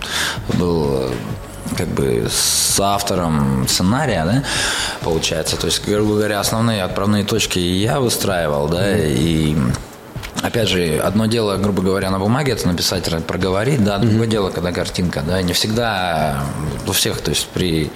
был 0.53 1.09
э, 1.09 1.11
как 1.77 1.87
бы 1.87 2.27
с 2.29 2.79
автором 2.79 3.67
сценария, 3.67 4.25
да, 4.25 4.43
получается. 5.03 5.57
То 5.57 5.65
есть, 5.65 5.85
грубо 5.85 6.15
говоря, 6.15 6.39
основные 6.39 6.83
отправные 6.83 7.23
точки 7.23 7.59
я 7.59 7.99
выстраивал, 7.99 8.67
да, 8.67 8.97
и 8.97 9.55
Опять 10.41 10.69
же, 10.69 10.99
одно 10.99 11.25
дело, 11.25 11.57
грубо 11.57 11.81
говоря, 11.81 12.09
на 12.09 12.19
бумаге 12.19 12.53
это 12.53 12.67
написать, 12.67 13.03
проговорить, 13.25 13.83
да, 13.83 13.97
другое 13.97 14.27
дело, 14.27 14.49
когда 14.49 14.71
картинка, 14.71 15.21
да, 15.25 15.41
не 15.41 15.53
всегда 15.53 16.43
у 16.87 16.91
всех, 16.91 17.21
то 17.21 17.31
есть 17.31 17.47
при 17.47 17.91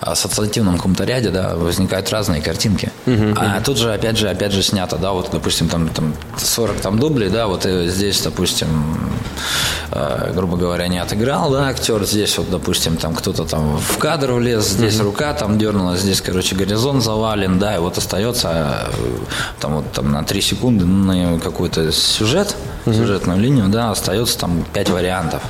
ассоциативном 0.00 0.76
каком-то 0.76 1.04
ряде, 1.04 1.30
да, 1.30 1.54
возникают 1.56 2.10
разные 2.10 2.42
картинки. 2.42 2.90
А 3.36 3.60
тут 3.62 3.78
же, 3.78 3.92
опять 3.92 4.18
же, 4.18 4.28
опять 4.28 4.52
же 4.52 4.62
снято, 4.62 4.96
да, 4.96 5.12
вот, 5.12 5.30
допустим, 5.32 5.68
там, 5.68 5.88
там 5.88 6.14
40 6.38 6.76
там 6.80 6.98
дублей, 6.98 7.30
да, 7.30 7.46
вот 7.46 7.64
здесь, 7.64 8.20
допустим, 8.20 8.68
э, 9.90 10.32
грубо 10.34 10.56
говоря, 10.56 10.88
не 10.88 10.98
отыграл, 10.98 11.50
да, 11.50 11.68
актер, 11.68 12.04
здесь 12.04 12.38
вот, 12.38 12.50
допустим, 12.50 12.96
там 12.96 13.14
кто-то 13.14 13.44
там 13.44 13.78
в 13.78 13.98
кадр 13.98 14.32
влез, 14.32 14.66
здесь 14.68 15.00
рука 15.00 15.32
там 15.34 15.58
дернулась, 15.58 16.00
здесь, 16.00 16.20
короче, 16.20 16.54
горизонт 16.54 17.02
завален, 17.02 17.58
да, 17.58 17.76
и 17.76 17.78
вот 17.78 17.98
остается 17.98 18.48
э, 18.52 18.92
там 19.60 19.76
вот 19.76 19.92
там 19.92 20.10
на 20.12 20.24
3 20.24 20.40
секунды 20.40 20.84
на 20.84 21.38
какой-то 21.38 21.92
сюжет, 21.92 22.56
сюжетную 22.84 23.40
линию, 23.40 23.68
да, 23.68 23.90
остается 23.90 24.38
там 24.38 24.64
5 24.72 24.90
вариантов. 24.90 25.42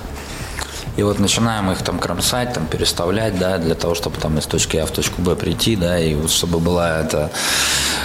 И 0.96 1.02
вот 1.02 1.18
начинаем 1.18 1.70
их 1.70 1.78
там 1.82 1.98
кромсать, 1.98 2.52
там 2.52 2.66
переставлять, 2.66 3.38
да, 3.38 3.56
для 3.56 3.74
того, 3.74 3.94
чтобы 3.94 4.18
там 4.18 4.38
из 4.38 4.44
точки 4.44 4.76
А 4.76 4.84
в 4.84 4.90
точку 4.90 5.22
Б 5.22 5.36
прийти, 5.36 5.74
да, 5.74 5.98
и 5.98 6.14
вот 6.14 6.30
чтобы 6.30 6.58
была 6.58 7.00
эта 7.00 7.30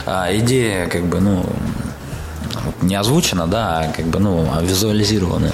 а, 0.05 0.33
идея, 0.37 0.87
как 0.87 1.05
бы, 1.05 1.19
ну, 1.19 1.45
не 2.81 2.95
озвучена, 2.95 3.47
да, 3.47 3.79
а 3.79 3.91
как 3.91 4.05
бы, 4.05 4.19
ну, 4.19 4.49
а 4.53 4.61
визуализированная. 4.61 5.53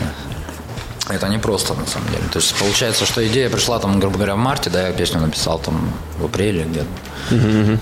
Это 1.09 1.27
не 1.27 1.37
просто, 1.37 1.73
на 1.73 1.85
самом 1.85 2.07
деле. 2.09 2.23
То 2.31 2.39
есть 2.39 2.55
получается, 2.55 3.05
что 3.05 3.25
идея 3.27 3.49
пришла 3.49 3.79
там, 3.79 3.99
грубо 3.99 4.15
говоря, 4.15 4.35
в 4.35 4.37
марте, 4.37 4.69
да, 4.69 4.87
я 4.87 4.93
песню 4.93 5.19
написал 5.19 5.59
там 5.59 5.91
в 6.17 6.25
апреле 6.25 6.63
где-то. 6.63 6.87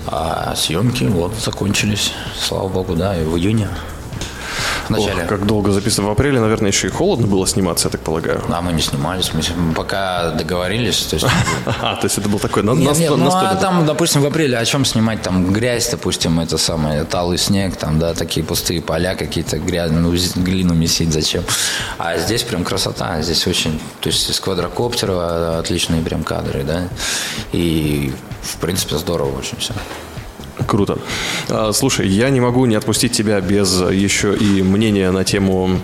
А 0.06 0.54
съемки 0.56 1.04
вот 1.04 1.34
закончились, 1.38 2.12
слава 2.40 2.68
богу, 2.68 2.96
да, 2.96 3.16
и 3.16 3.24
в 3.24 3.36
июне. 3.36 3.68
В 4.86 4.90
начале. 4.90 5.22
Ох, 5.22 5.28
как 5.28 5.46
долго 5.46 5.72
записано. 5.72 6.08
В 6.08 6.10
апреле, 6.10 6.40
наверное, 6.40 6.70
еще 6.70 6.88
и 6.88 6.90
холодно 6.90 7.26
было 7.26 7.46
сниматься, 7.46 7.88
я 7.88 7.92
так 7.92 8.00
полагаю. 8.00 8.42
А 8.48 8.60
мы 8.60 8.72
не 8.72 8.82
снимались, 8.82 9.32
мы 9.32 9.42
пока 9.74 10.30
договорились, 10.30 10.98
то 11.02 11.16
есть 11.16 11.26
А, 11.80 11.96
то 11.96 12.06
есть 12.06 12.18
это 12.18 12.28
был 12.28 12.38
такой 12.38 12.62
на, 12.62 12.72
Нет, 12.72 13.10
ну 13.10 13.30
а 13.32 13.56
там, 13.56 13.86
допустим, 13.86 14.22
в 14.22 14.26
апреле 14.26 14.58
о 14.58 14.64
чем 14.64 14.84
снимать? 14.84 15.22
Там 15.22 15.52
грязь, 15.52 15.88
допустим, 15.90 16.40
это 16.40 16.58
самое, 16.58 17.04
талый 17.04 17.38
снег, 17.38 17.76
там, 17.76 17.98
да, 17.98 18.14
такие 18.14 18.44
пустые 18.44 18.82
поля 18.82 19.14
какие-то, 19.14 19.58
грязь, 19.58 19.90
ну, 19.90 20.12
глину 20.36 20.74
месить 20.74 21.12
зачем? 21.12 21.44
А 21.98 22.18
здесь 22.18 22.42
прям 22.42 22.64
красота, 22.64 23.22
здесь 23.22 23.46
очень, 23.46 23.80
то 24.00 24.08
есть 24.08 24.30
из 24.30 24.40
квадрокоптера 24.40 25.58
отличные 25.58 26.02
прям 26.02 26.24
кадры, 26.24 26.64
да, 26.64 26.88
и, 27.52 28.12
в 28.42 28.56
принципе, 28.56 28.96
здорово 28.96 29.38
очень 29.38 29.58
все. 29.58 29.74
Круто. 30.66 30.98
А, 31.48 31.72
Слушай, 31.72 32.08
я 32.08 32.30
не 32.30 32.40
могу 32.40 32.66
не 32.66 32.76
отпустить 32.76 33.12
тебя 33.12 33.40
без 33.40 33.80
еще 33.80 34.34
и 34.34 34.62
мнения 34.62 35.10
на 35.10 35.24
тему 35.24 35.78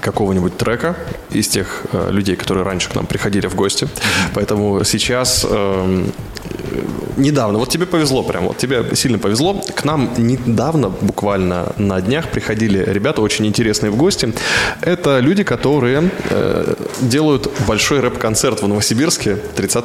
какого-нибудь 0.00 0.56
трека 0.56 0.96
из 1.30 1.48
тех 1.48 1.82
э, 1.92 2.10
людей, 2.10 2.36
которые 2.36 2.64
раньше 2.64 2.88
к 2.88 2.94
нам 2.94 3.06
приходили 3.06 3.46
в 3.46 3.54
гости. 3.54 3.88
Поэтому 4.34 4.84
сейчас 4.84 5.44
эм, 5.48 6.12
э, 6.44 6.80
недавно, 7.16 7.58
вот 7.58 7.68
тебе 7.68 7.86
повезло 7.86 8.22
прям, 8.22 8.46
вот 8.46 8.58
тебе 8.58 8.84
сильно 8.94 9.18
повезло. 9.18 9.60
К 9.74 9.84
нам 9.84 10.10
недавно, 10.16 10.88
буквально 10.88 11.72
на 11.76 12.00
днях, 12.00 12.30
приходили 12.30 12.84
ребята 12.86 13.20
очень 13.20 13.46
интересные 13.46 13.90
в 13.90 13.96
гости. 13.96 14.32
Это 14.80 15.18
люди, 15.20 15.42
которые 15.42 16.10
э, 16.30 16.74
делают 17.00 17.50
большой 17.66 18.00
рэп-концерт 18.00 18.62
в 18.62 18.68
Новосибирске 18.68 19.36
30 19.56 19.84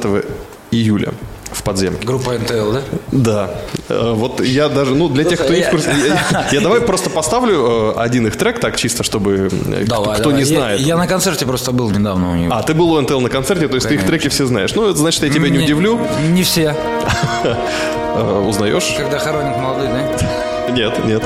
июля 0.71 1.13
в 1.53 1.63
подземке. 1.63 2.05
Группа 2.05 2.33
НТЛ, 2.33 2.71
да? 2.71 2.81
Да. 3.11 3.51
Э, 3.89 4.13
Вот 4.13 4.41
я 4.41 4.69
даже, 4.69 4.95
ну, 4.95 5.09
для 5.09 5.23
тех, 5.23 5.39
кто 5.39 5.53
не 5.53 5.61
в 5.61 5.69
курсе, 5.69 5.89
я, 6.51 6.61
давай 6.61 6.81
просто 6.81 7.09
поставлю 7.09 7.93
э, 7.95 7.99
один 7.99 8.27
их 8.27 8.37
трек, 8.37 8.59
так 8.59 8.75
чисто, 8.75 9.03
чтобы 9.03 9.49
э, 9.51 9.85
кто, 9.85 10.31
не 10.31 10.43
знает. 10.43 10.79
Я, 10.81 10.97
на 10.97 11.07
концерте 11.07 11.45
просто 11.45 11.71
был 11.71 11.89
недавно 11.91 12.31
у 12.31 12.35
них. 12.35 12.49
А, 12.51 12.63
ты 12.63 12.73
был 12.73 12.91
у 12.91 13.01
НТЛ 13.01 13.19
на 13.19 13.29
концерте, 13.29 13.67
то 13.67 13.75
есть 13.75 13.87
ты 13.87 13.95
их 13.95 14.05
треки 14.05 14.29
все 14.29 14.45
знаешь. 14.45 14.73
Ну, 14.75 14.89
это 14.89 14.97
значит, 14.99 15.23
я 15.23 15.29
тебя 15.29 15.49
не, 15.49 15.59
удивлю. 15.59 15.99
Не 16.29 16.43
все. 16.43 16.75
Узнаешь? 18.47 18.93
Когда 18.97 19.19
хоронят 19.19 19.57
молодых, 19.57 19.89
да? 19.91 20.71
Нет, 20.71 21.05
нет. 21.05 21.23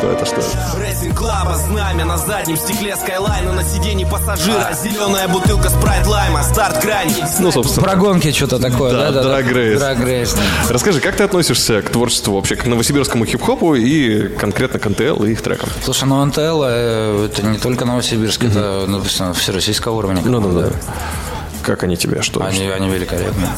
Что 0.00 0.12
это, 0.12 0.24
что 0.24 0.36
это? 0.36 0.78
Racing 0.78 1.18
club 1.18 1.43
а, 1.43 1.56
знамя 1.56 2.06
на 2.06 2.16
заднем 2.16 2.56
стекле 2.56 2.96
Скайлайна 2.96 3.52
На 3.52 3.62
сиденье 3.62 4.06
пассажира 4.06 4.72
Зеленая 4.72 5.28
бутылка 5.28 5.68
Sprite 5.68 6.06
лайма 6.06 6.42
Старт 6.42 6.78
крайний 6.78 7.22
Ну, 7.38 7.52
собственно. 7.52 7.86
Про 7.86 7.96
гонки 7.96 8.32
что-то 8.32 8.58
такое, 8.58 8.92
Да, 8.92 9.10
да? 9.10 9.40
Race. 9.42 9.76
Drag 9.76 10.02
Race, 10.02 10.34
да. 10.34 10.72
Расскажи, 10.72 11.02
как 11.02 11.16
ты 11.16 11.24
относишься 11.24 11.82
к 11.82 11.90
творчеству 11.90 12.34
вообще, 12.34 12.56
к 12.56 12.64
новосибирскому 12.64 13.26
хип-хопу 13.26 13.74
и 13.74 14.28
конкретно 14.38 14.78
к 14.78 14.88
НТЛ 14.88 15.24
и 15.24 15.32
их 15.32 15.42
трекам? 15.42 15.68
Слушай, 15.84 16.04
ну 16.04 16.24
НТЛ 16.24 16.62
э, 16.64 17.26
это 17.26 17.42
не 17.42 17.58
только 17.58 17.84
Новосибирск, 17.84 18.42
это 18.44 18.86
ну, 18.88 19.00
допустим, 19.00 19.34
всероссийского 19.34 19.96
уровня. 19.96 20.22
Ну, 20.24 20.40
да, 20.40 20.62
да. 20.62 20.72
Как 21.62 21.82
они 21.82 21.98
тебе? 21.98 22.22
Что? 22.22 22.42
Они, 22.42 22.66
они 22.68 22.88
великолепны. 22.88 23.48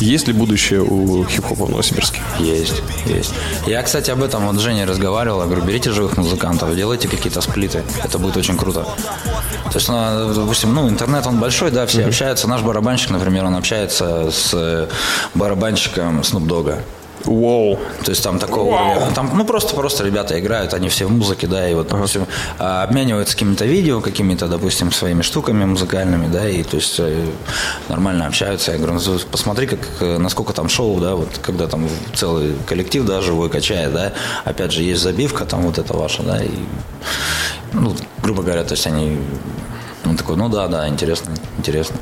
Есть 0.00 0.26
ли 0.26 0.32
будущее 0.32 0.82
у 0.82 1.24
хип-хопа 1.24 1.66
в 1.66 1.70
Новосибирске? 1.70 2.20
Есть, 2.38 2.82
есть. 3.06 3.32
Я, 3.66 3.82
кстати, 3.82 4.10
об 4.10 4.22
этом 4.22 4.46
вот 4.46 4.56
с 4.56 4.58
Женей 4.58 4.84
разговаривал. 4.84 5.40
Я 5.40 5.46
говорю, 5.46 5.62
берите 5.62 5.92
живых 5.92 6.16
музыкантов, 6.16 6.74
делайте 6.76 7.08
какие-то 7.08 7.40
сплиты. 7.40 7.82
Это 8.02 8.18
будет 8.18 8.36
очень 8.36 8.56
круто. 8.56 8.82
То 8.82 9.78
есть, 9.78 9.88
ну, 9.88 10.34
допустим, 10.34 10.74
ну, 10.74 10.88
интернет, 10.88 11.26
он 11.26 11.38
большой, 11.38 11.70
да, 11.70 11.86
все 11.86 12.04
общаются. 12.06 12.48
Наш 12.48 12.62
барабанщик, 12.62 13.10
например, 13.10 13.44
он 13.44 13.54
общается 13.54 14.30
с 14.30 14.88
барабанщиком 15.34 16.20
Snoop 16.20 16.46
Dogg. 16.46 16.80
Воу. 17.24 17.78
То 18.04 18.10
есть 18.10 18.22
там 18.22 18.38
такого 18.38 18.74
уровня. 18.74 19.10
Там, 19.14 19.30
ну, 19.34 19.44
просто, 19.44 19.74
просто 19.74 20.04
ребята 20.04 20.38
играют, 20.38 20.74
они 20.74 20.88
все 20.88 21.06
в 21.06 21.10
музыке, 21.10 21.46
да, 21.46 21.68
и 21.68 21.74
вот 21.74 21.88
допустим, 21.88 22.26
а, 22.58 22.82
обмениваются 22.82 23.34
какими-то 23.34 23.64
видео, 23.64 24.00
какими-то, 24.00 24.46
допустим, 24.46 24.92
своими 24.92 25.22
штуками 25.22 25.64
музыкальными, 25.64 26.28
да, 26.28 26.48
и 26.48 26.62
то 26.62 26.76
есть 26.76 26.96
э, 26.98 27.26
нормально 27.88 28.26
общаются. 28.26 28.72
Я 28.72 28.78
говорю, 28.78 28.94
ну, 28.94 29.18
посмотри, 29.30 29.66
как, 29.66 29.80
э, 30.00 30.18
насколько 30.18 30.52
там 30.52 30.68
шоу, 30.68 31.00
да, 31.00 31.14
вот 31.14 31.28
когда 31.42 31.66
там 31.66 31.88
целый 32.14 32.54
коллектив, 32.66 33.04
да, 33.04 33.20
живой 33.20 33.48
качает, 33.48 33.92
да, 33.92 34.12
опять 34.44 34.72
же, 34.72 34.82
есть 34.82 35.02
забивка 35.02 35.44
там 35.44 35.62
вот 35.62 35.78
это 35.78 35.94
ваша, 35.94 36.22
да, 36.22 36.42
и, 36.42 36.50
ну, 37.72 37.94
грубо 38.22 38.42
говоря, 38.42 38.64
то 38.64 38.74
есть 38.74 38.86
они, 38.86 39.18
он 40.04 40.16
такой, 40.16 40.36
ну 40.36 40.48
да, 40.48 40.68
да, 40.68 40.88
интересно, 40.88 41.32
интересно. 41.58 41.96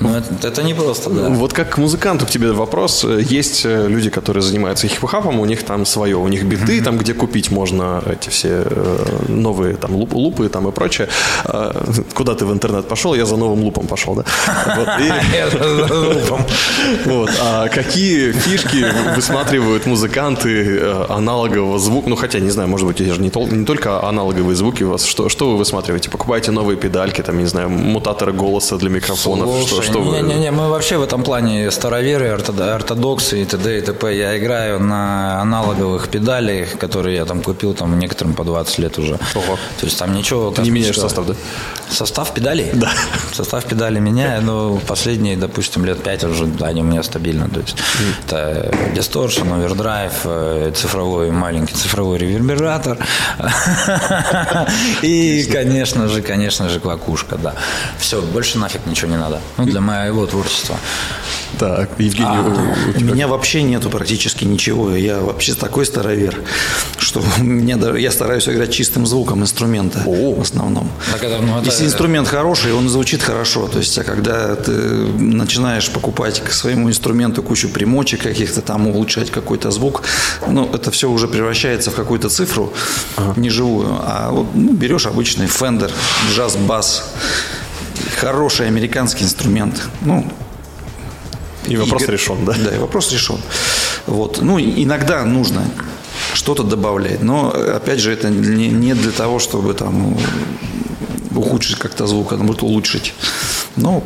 Ну, 0.00 0.14
это, 0.16 0.48
это 0.48 0.62
не 0.62 0.74
просто, 0.74 1.10
да. 1.10 1.28
Вот 1.28 1.52
как 1.52 1.74
к 1.74 1.78
музыканту 1.78 2.24
к 2.26 2.30
тебе 2.30 2.52
вопрос. 2.52 3.04
Есть 3.04 3.66
э, 3.66 3.86
люди, 3.88 4.08
которые 4.10 4.42
занимаются 4.42 4.88
хип-хопом, 4.88 5.38
у 5.40 5.44
них 5.44 5.62
там 5.62 5.84
свое, 5.86 6.16
у 6.16 6.28
них 6.28 6.44
биты, 6.44 6.80
там, 6.82 6.96
где 6.98 7.12
купить 7.14 7.50
можно 7.50 8.02
эти 8.06 8.30
все 8.30 8.62
э, 8.64 9.06
новые 9.28 9.76
там 9.76 9.94
луп- 9.94 10.14
лупы 10.14 10.48
там 10.48 10.66
и 10.68 10.72
прочее. 10.72 11.08
А, 11.44 11.72
Куда 12.14 12.34
ты 12.34 12.46
в 12.46 12.52
интернет 12.52 12.88
пошел? 12.88 13.14
Я 13.14 13.26
за 13.26 13.36
новым 13.36 13.62
лупом 13.62 13.86
пошел, 13.86 14.14
да? 14.14 14.24
Вот. 17.06 17.30
А 17.42 17.68
какие 17.68 18.32
фишки 18.32 18.86
высматривают 19.16 19.86
музыканты 19.86 20.78
э, 20.80 21.04
аналогового 21.08 21.78
звука? 21.78 22.08
Ну, 22.08 22.16
хотя, 22.16 22.38
не 22.40 22.50
знаю, 22.50 22.68
может 22.68 22.86
быть, 22.86 23.00
это 23.00 23.14
же 23.14 23.20
не, 23.20 23.28
тол- 23.28 23.52
не 23.54 23.64
только 23.64 24.02
аналоговые 24.08 24.56
звуки 24.56 24.82
у 24.84 24.90
вас. 24.90 25.04
Что, 25.04 25.28
что 25.28 25.50
вы 25.50 25.56
высматриваете? 25.58 26.08
Покупаете 26.10 26.50
новые 26.52 26.76
педальки, 26.76 27.20
там, 27.22 27.38
не 27.38 27.46
знаю, 27.46 27.68
мутаторы 27.68 28.32
голоса 28.32 28.76
для 28.76 28.88
микрофонов? 28.90 29.46
Что, 29.90 30.00
вы- 30.02 30.16
не-не-не, 30.20 30.50
мы 30.50 30.68
вообще 30.68 30.96
в 30.96 31.02
этом 31.02 31.22
плане 31.22 31.70
староверы, 31.70 32.28
ортод- 32.28 32.60
ортодоксы 32.74 33.42
и 33.42 33.44
т.д. 33.44 33.78
и 33.78 33.80
т.п. 33.80 34.14
Я 34.16 34.38
играю 34.38 34.80
на 34.80 35.40
аналоговых 35.40 36.08
педалях, 36.08 36.78
которые 36.78 37.16
я 37.16 37.24
там 37.24 37.42
купил, 37.42 37.74
там 37.74 37.98
некоторым 37.98 38.34
по 38.34 38.44
20 38.44 38.78
лет 38.78 38.98
уже. 38.98 39.14
Ого. 39.34 39.58
То 39.80 39.86
есть 39.86 39.98
там 39.98 40.12
ничего... 40.14 40.54
не 40.58 40.70
меняешь 40.70 40.98
состав, 40.98 41.26
да? 41.26 41.34
Состав 41.90 42.32
педалей? 42.34 42.70
Да. 42.72 42.90
Состав 43.32 43.64
педали 43.64 43.98
меняю, 43.98 44.42
но 44.42 44.76
последние, 44.86 45.36
допустим, 45.36 45.84
лет 45.84 46.02
пять 46.02 46.24
уже 46.24 46.48
они 46.60 46.82
у 46.82 46.84
меня 46.84 47.02
стабильно. 47.02 47.48
То 47.48 47.60
есть 47.60 47.76
это 48.26 48.74
дисторшн, 48.94 49.52
овердрайв, 49.52 50.12
э, 50.24 50.72
цифровой 50.74 51.30
маленький 51.30 51.74
цифровой 51.74 52.18
ревербератор. 52.18 52.98
И, 55.02 55.48
конечно 55.50 56.08
же, 56.08 56.22
конечно 56.22 56.68
же, 56.68 56.80
квакушка, 56.80 57.36
да. 57.36 57.54
Все, 57.98 58.20
больше 58.20 58.58
нафиг 58.58 58.86
ничего 58.86 59.10
не 59.10 59.18
надо. 59.18 59.40
Ну, 59.56 59.64
для 59.64 59.80
моего 59.80 60.26
творчества. 60.26 60.76
Так, 61.60 61.90
Евгений, 61.98 62.38
у- 62.38 62.50
у 62.50 62.90
У 62.90 62.92
тебя 62.98 63.12
меня 63.14 63.28
вообще 63.28 63.62
нету 63.62 63.90
практически 63.90 64.44
ничего. 64.46 64.96
Я 64.96 65.20
вообще 65.20 65.52
такой 65.54 65.84
старовер, 65.84 66.34
что 66.98 67.20
у 67.38 67.42
даже, 67.76 68.00
я 68.00 68.10
стараюсь 68.10 68.48
играть 68.48 68.72
чистым 68.72 69.06
звуком 69.06 69.42
инструмента 69.42 70.02
в 70.06 70.40
основном. 70.40 70.90
Так 71.12 71.22
это, 71.22 71.38
ну, 71.42 71.58
это- 71.58 71.66
Если 71.66 71.84
инструмент 71.84 72.28
хороший, 72.28 72.72
он 72.72 72.88
звучит 72.88 73.22
хорошо. 73.22 73.68
То 73.68 73.78
есть, 73.78 73.98
а 73.98 74.04
когда 74.04 74.56
ты 74.56 74.72
начинаешь 74.72 75.90
покупать 75.90 76.40
к 76.42 76.50
своему 76.52 76.88
инструменту 76.88 77.42
кучу 77.42 77.68
примочек 77.68 78.22
каких-то 78.22 78.62
там, 78.62 78.86
улучшать 78.86 79.30
какой-то 79.30 79.70
звук, 79.70 80.02
ну, 80.48 80.66
это 80.72 80.90
все 80.90 81.10
уже 81.10 81.28
превращается 81.28 81.90
в 81.90 81.94
какую-то 81.94 82.30
цифру 82.30 82.72
неживую. 83.36 83.98
А 84.02 84.30
вот 84.30 84.46
ну, 84.54 84.72
берешь 84.72 85.06
обычный 85.06 85.46
Fender, 85.46 85.90
джаз-бас, 86.34 87.04
хороший 88.16 88.66
американский 88.66 89.24
инструмент. 89.24 89.82
Ну, 90.00 90.24
И 91.68 91.76
вопрос 91.76 92.02
Игорь- 92.02 92.12
решен, 92.14 92.44
да? 92.44 92.54
Да, 92.64 92.74
и 92.74 92.78
вопрос 92.78 93.12
решен. 93.12 93.38
Вот. 94.06 94.40
Ну, 94.42 94.58
иногда 94.58 95.24
нужно 95.24 95.62
что-то 96.34 96.62
добавлять, 96.62 97.22
но, 97.22 97.52
э, 97.54 97.72
опять 97.76 97.98
же, 98.00 98.12
это 98.12 98.30
не, 98.30 98.68
не 98.68 98.94
для 98.94 99.10
того, 99.12 99.38
чтобы 99.38 99.74
там 99.74 100.16
ухудшить 101.34 101.78
как-то 101.78 102.06
звук, 102.06 102.32
а 102.32 102.36
наоборот 102.36 102.62
улучшить. 102.62 103.14
Ну, 103.76 104.02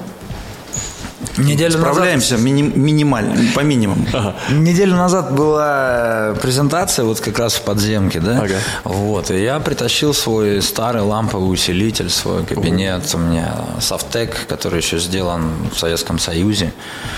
Неделю 1.36 1.78
назад 1.78 1.92
справляемся 1.94 2.36
мини- 2.36 2.72
минимально, 2.76 3.36
по 3.54 3.60
минимуму. 3.60 4.06
Неделю 4.50 4.94
назад 4.94 5.32
была 5.34 6.34
презентация 6.40 7.04
вот 7.04 7.20
как 7.20 7.38
раз 7.38 7.54
в 7.54 7.62
подземке, 7.62 8.20
да? 8.20 8.40
Ага. 8.42 8.54
Вот, 8.84 9.30
и 9.30 9.42
я 9.42 9.58
притащил 9.60 10.14
свой 10.14 10.62
старый 10.62 11.02
ламповый 11.02 11.52
усилитель, 11.52 12.08
свой 12.10 12.44
кабинет. 12.44 13.02
У 13.14 13.18
меня 13.18 13.54
Софтек, 13.80 14.46
который 14.46 14.78
еще 14.80 14.98
сделан 14.98 15.50
в 15.74 15.78
Советском 15.78 16.18
Союзе. 16.18 16.72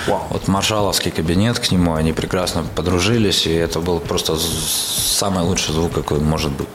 Вот 0.07 0.49
маршаловский 0.49 1.11
кабинет 1.11 1.59
к 1.59 1.71
нему, 1.71 1.95
они 1.95 2.13
прекрасно 2.13 2.65
подружились, 2.75 3.47
и 3.47 3.53
это 3.53 3.81
был 3.81 4.01
просто 4.01 4.37
самый 4.39 5.45
лучший 5.45 5.75
звук, 5.75 5.93
какой 5.93 6.21
может 6.21 6.53
быть. 6.53 6.69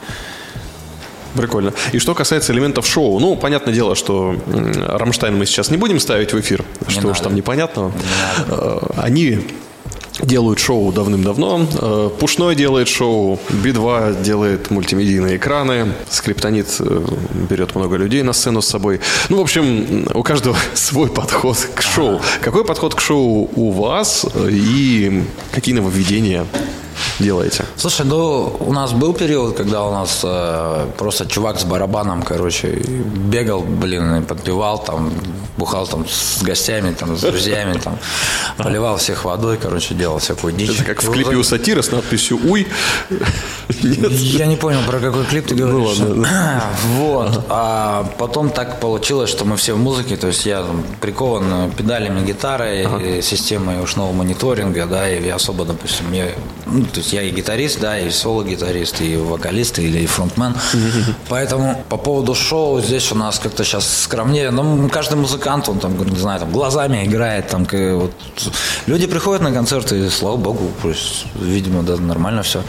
Прикольно. 1.35 1.73
И 1.93 1.99
что 1.99 2.13
касается 2.13 2.53
элементов 2.53 2.85
шоу, 2.85 3.19
ну, 3.19 3.35
понятное 3.35 3.73
дело, 3.73 3.95
что 3.95 4.35
Рамштайн 4.47 5.35
мы 5.37 5.45
сейчас 5.45 5.69
не 5.71 5.77
будем 5.77 5.99
ставить 5.99 6.33
в 6.33 6.39
эфир, 6.39 6.63
что 6.87 7.07
уж 7.07 7.17
надо. 7.17 7.23
там 7.23 7.35
непонятного. 7.35 7.91
Э, 8.47 8.79
Они 8.97 9.39
делают 10.21 10.59
шоу 10.59 10.91
давным-давно. 10.91 11.67
Э, 11.73 12.09
Пушной 12.19 12.55
делает 12.55 12.87
шоу, 12.87 13.39
Би-2 13.49 14.21
делает 14.23 14.69
мультимедийные 14.69 15.37
экраны, 15.37 15.93
Скриптонит 16.09 16.67
э, 16.79 17.01
берет 17.49 17.75
много 17.75 17.95
людей 17.95 18.21
на 18.23 18.33
сцену 18.33 18.61
с 18.61 18.67
собой. 18.67 18.99
Ну, 19.29 19.37
в 19.37 19.41
общем, 19.41 20.05
у 20.13 20.23
каждого 20.23 20.57
свой 20.73 21.09
подход 21.09 21.57
к 21.73 21.81
шоу. 21.81 22.21
Какой 22.41 22.65
подход 22.65 22.93
к 22.95 22.99
шоу 22.99 23.49
у 23.55 23.71
вас 23.71 24.25
и 24.49 25.23
какие 25.51 25.73
нововведения 25.75 26.45
делаете? 27.19 27.65
Слушай, 27.75 28.05
ну 28.05 28.55
у 28.59 28.73
нас 28.73 28.91
был 28.91 29.13
период, 29.13 29.55
когда 29.57 29.83
у 29.83 29.91
нас 29.91 30.21
э, 30.23 30.87
просто 30.97 31.25
чувак 31.25 31.59
с 31.59 31.63
барабаном, 31.63 32.23
короче, 32.23 32.67
бегал, 32.69 33.61
блин, 33.61 34.15
и 34.15 34.21
подпевал 34.21 34.83
там, 34.83 35.11
бухал 35.57 35.87
там 35.87 36.05
с 36.07 36.41
гостями, 36.43 36.93
там, 36.93 37.17
с 37.17 37.21
друзьями, 37.21 37.79
там, 37.83 37.97
поливал 38.57 38.97
всех 38.97 39.25
водой, 39.25 39.57
короче, 39.61 39.93
делал 39.93 40.19
всякую 40.19 40.53
дичь. 40.53 40.71
Это 40.71 40.83
как 40.83 41.03
в 41.03 41.11
клипе 41.11 41.35
у 41.35 41.43
сатира 41.43 41.81
с 41.81 41.91
надписью 41.91 42.39
«Уй». 42.43 42.67
Нет? 43.83 44.11
Я 44.11 44.45
не 44.47 44.55
понял, 44.55 44.79
про 44.87 44.99
какой 44.99 45.25
клип 45.25 45.47
ты 45.47 45.55
говоришь. 45.55 45.99
Ну 45.99 46.07
ладно, 46.07 46.63
Вот. 46.97 47.45
А 47.49 48.09
потом 48.17 48.49
так 48.49 48.79
получилось, 48.79 49.29
что 49.29 49.45
мы 49.45 49.55
все 49.55 49.73
в 49.73 49.77
музыке, 49.77 50.17
то 50.17 50.27
есть 50.27 50.45
я 50.45 50.61
там 50.61 50.83
прикован 50.99 51.71
педалями 51.71 52.25
гитары, 52.25 53.21
системой 53.21 53.83
ушного 53.83 54.11
мониторинга, 54.11 54.85
да, 54.85 55.09
и 55.09 55.25
я 55.25 55.35
особо, 55.35 55.65
допустим, 55.65 56.11
я, 56.11 56.27
ну, 56.65 56.85
то 56.91 56.99
есть 56.99 57.13
я 57.13 57.21
и 57.23 57.31
гитарист, 57.31 57.79
да, 57.79 57.99
и 57.99 58.09
соло-гитарист, 58.09 59.01
и 59.01 59.17
вокалист, 59.17 59.79
или 59.79 60.05
фронтмен. 60.05 60.55
Поэтому 61.29 61.83
по 61.89 61.97
поводу 61.97 62.35
шоу 62.35 62.81
здесь 62.81 63.11
у 63.11 63.15
нас 63.15 63.39
как-то 63.39 63.63
сейчас 63.63 64.03
скромнее. 64.03 64.51
Ну, 64.51 64.89
каждый 64.89 65.17
музыкант, 65.17 65.69
он 65.69 65.79
там, 65.79 65.97
не 65.97 66.19
знаю, 66.19 66.39
там 66.39 66.51
глазами 66.51 67.05
играет, 67.05 67.47
там, 67.47 67.67
вот. 67.71 68.11
Люди 68.87 69.07
приходят 69.07 69.41
на 69.41 69.51
концерты, 69.51 69.99
и 69.99 70.09
слава 70.09 70.37
богу, 70.37 70.71
видимо, 71.35 71.83
да, 71.83 71.97
нормально 71.97 72.43
все. 72.43 72.61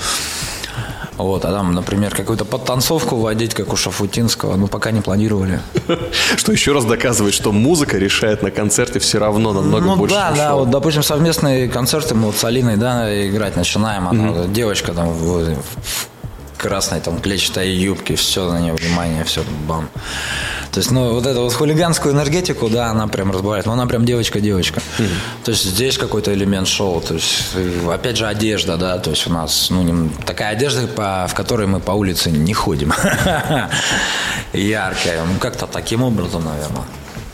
Вот, 1.19 1.45
а 1.45 1.53
там, 1.53 1.75
например, 1.75 2.15
какую-то 2.15 2.45
подтанцовку 2.45 3.17
вводить, 3.17 3.55
как 3.55 3.73
у 3.73 3.77
Шафутинского, 3.77 4.57
ну, 4.57 4.67
пока 4.67 4.91
не 4.91 5.01
планировали. 5.01 5.61
Что 6.37 6.53
еще 6.53 6.73
раз 6.73 6.85
доказывает, 6.85 7.35
что 7.35 7.53
музыка 7.53 7.99
решает 7.99 8.43
на 8.43 8.51
концерте 8.51 8.99
все 8.99 9.19
равно 9.19 9.53
намного 9.53 9.87
ну, 9.87 9.97
больше, 9.97 10.15
да, 10.15 10.33
да, 10.33 10.55
вот, 10.55 10.71
допустим, 10.71 11.03
совместные 11.03 11.69
концерты 11.69 12.15
мы 12.15 12.27
вот 12.27 12.37
с 12.37 12.45
Алиной, 12.45 12.77
да, 12.77 13.29
играть 13.29 13.57
начинаем, 13.57 14.09
она, 14.09 14.47
девочка 14.47 14.93
там 14.93 15.09
в 15.11 15.57
красной 16.63 17.01
там 17.01 17.21
клетчатой 17.21 17.71
юбке, 17.71 18.15
все 18.15 18.51
на 18.51 18.61
нее 18.61 18.75
внимание, 18.75 19.25
все, 19.25 19.43
бам. 19.67 19.89
То 20.71 20.79
есть, 20.79 20.91
ну, 20.91 21.13
вот 21.13 21.27
эту 21.27 21.43
вот 21.43 21.53
хулиганскую 21.53 22.15
энергетику, 22.15 22.71
да, 22.71 22.87
она 22.87 23.09
прям 23.09 23.33
разбавляет, 23.33 23.67
но 23.67 23.73
она 23.73 23.87
прям 23.87 24.05
девочка-девочка. 24.05 24.81
То 25.45 25.51
есть, 25.51 25.65
здесь 25.65 25.99
какой-то 25.99 26.33
элемент 26.33 26.69
шоу, 26.69 27.01
то 27.01 27.15
есть, 27.15 27.49
э, 27.57 27.93
опять 27.93 28.17
же, 28.17 28.27
одежда, 28.27 28.77
да, 28.77 28.99
то 28.99 29.11
есть, 29.11 29.27
у 29.27 29.31
нас, 29.31 29.69
ну, 29.71 30.09
такая 30.25 30.51
одежда, 30.51 30.87
по, 30.87 31.27
в 31.29 31.35
которой 31.35 31.67
мы 31.67 31.81
по 31.81 31.93
улице 31.93 32.31
не 32.31 32.55
ходим. 32.55 32.93
Яркая, 34.53 35.25
ну, 35.25 35.39
как-то 35.41 35.67
таким 35.67 36.03
образом, 36.03 36.45
наверное. 36.45 36.85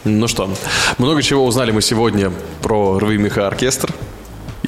Ну 0.04 0.26
что, 0.26 0.48
много 0.96 1.22
чего 1.22 1.44
узнали 1.44 1.70
мы 1.70 1.82
сегодня 1.82 2.32
про 2.62 2.98
Рви 2.98 3.18
Меха 3.18 3.46
Оркестр. 3.46 3.92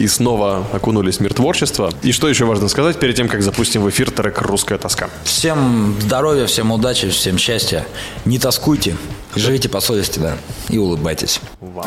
И 0.00 0.08
снова 0.08 0.66
окунулись 0.72 1.18
в 1.18 1.20
мир 1.20 1.34
творчества. 1.34 1.92
И 2.02 2.12
что 2.12 2.26
еще 2.26 2.46
важно 2.46 2.68
сказать 2.68 2.98
перед 2.98 3.16
тем, 3.16 3.28
как 3.28 3.42
запустим 3.42 3.82
в 3.82 3.90
эфир 3.90 4.10
трек 4.10 4.40
«Русская 4.40 4.78
тоска». 4.78 5.10
Всем 5.24 5.94
здоровья, 6.00 6.46
всем 6.46 6.72
удачи, 6.72 7.10
всем 7.10 7.36
счастья. 7.36 7.86
Не 8.24 8.38
тоскуйте, 8.38 8.96
живите 9.36 9.68
по 9.68 9.80
совести, 9.80 10.18
да, 10.18 10.38
и 10.70 10.78
улыбайтесь. 10.78 11.42
Вау. 11.60 11.84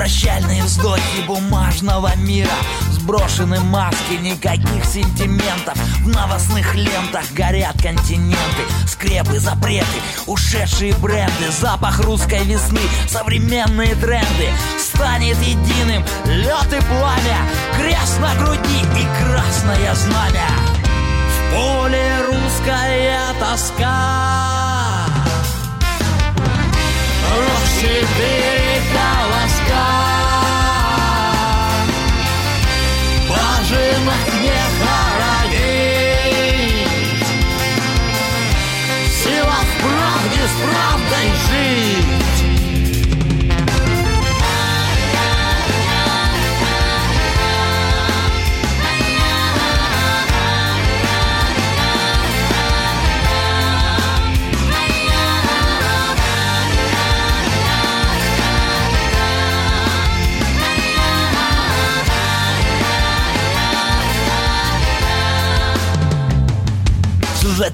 Прощальные 0.00 0.62
вздохи 0.62 1.20
бумажного 1.26 2.16
мира. 2.16 2.54
Сброшены 2.90 3.60
маски, 3.60 4.14
никаких 4.22 4.82
сентиментов. 4.86 5.76
В 6.02 6.08
новостных 6.08 6.74
лентах 6.74 7.30
горят 7.32 7.74
континенты. 7.82 8.62
Скрепы, 8.86 9.38
запреты, 9.38 9.84
ушедшие 10.26 10.94
бренды. 10.94 11.50
Запах 11.50 12.00
русской 12.00 12.42
весны, 12.44 12.80
современные 13.08 13.94
тренды. 13.94 14.48
Станет 14.78 15.36
единым 15.42 16.02
лед 16.24 16.72
и 16.72 16.82
пламя. 16.86 17.36
Крест 17.76 18.18
на 18.20 18.34
груди 18.36 18.80
и 18.96 19.22
красное 19.22 19.94
знамя. 19.96 20.48
В 21.28 21.54
поле 21.54 22.22
русская 22.26 23.34
тоска. 23.38 25.04
Ох, 27.36 27.82
четыре 27.82 28.59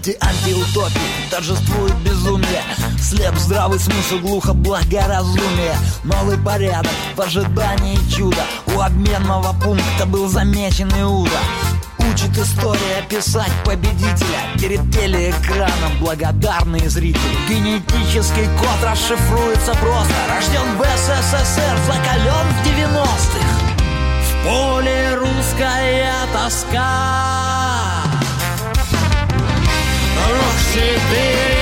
свете 0.06 0.18
антиутопии 0.20 1.30
Торжествует 1.30 1.94
безумие. 1.96 2.62
Слеп 3.00 3.34
здравый 3.36 3.78
смысл, 3.78 4.18
глухо 4.18 4.52
благоразумие. 4.52 5.76
Новый 6.04 6.38
порядок 6.38 6.92
в 7.16 7.20
ожидании 7.20 7.98
чуда. 8.10 8.44
У 8.74 8.80
обменного 8.80 9.52
пункта 9.60 10.06
был 10.06 10.28
замечен 10.28 10.88
Иуда 11.00 11.38
Учит 11.98 12.36
история 12.38 13.02
писать 13.08 13.52
победителя. 13.64 14.40
Перед 14.60 14.80
телеэкраном 14.92 15.98
благодарные 16.00 16.88
зрители 16.88 17.36
Генетический 17.48 18.46
код 18.58 18.88
расшифруется 18.88 19.72
просто. 19.74 20.14
Рожден 20.28 20.76
в 20.78 20.82
СССР, 20.82 21.76
закален 21.86 22.46
в 22.52 22.66
90-х 22.66 23.48
В 24.22 24.44
поле 24.44 25.14
русская 25.16 26.12
тоска 26.32 27.55
se 30.58 30.80
vê 31.10 31.55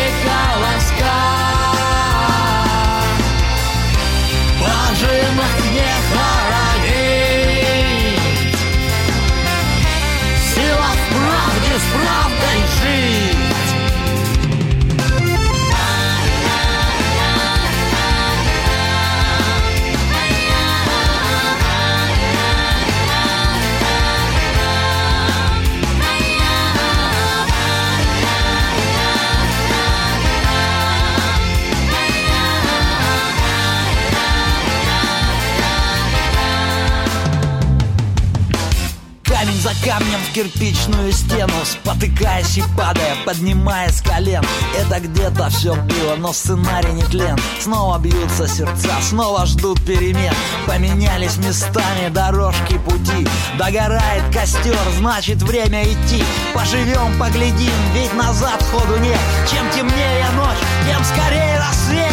кирпичную 40.34 41.12
стену 41.12 41.52
Спотыкаясь 41.64 42.58
и 42.58 42.62
падая, 42.76 43.14
поднимаясь 43.24 43.98
с 43.98 44.02
колен. 44.02 44.42
Это 44.76 45.00
где-то 45.00 45.48
все 45.50 45.74
было, 45.74 46.16
но 46.18 46.32
сценарий 46.32 46.92
не 46.92 47.04
тлен. 47.04 47.38
Снова 47.60 47.98
бьются 47.98 48.48
сердца, 48.48 48.90
снова 49.00 49.46
ждут 49.46 49.80
перемен. 49.84 50.34
Поменялись 50.66 51.36
местами 51.36 52.08
дорожки 52.08 52.78
пути. 52.78 53.28
Догорает 53.58 54.24
костер, 54.34 54.76
значит 54.98 55.40
время 55.42 55.84
идти. 55.84 56.22
Поживем, 56.52 57.16
поглядим, 57.18 57.72
ведь 57.94 58.12
назад 58.14 58.62
ходу 58.70 58.98
нет 58.98 59.20
Чем 59.50 59.70
темнее 59.70 60.26
ночь, 60.36 60.58
тем 60.86 61.04
скорее 61.04 61.58
рассвет. 61.60 62.12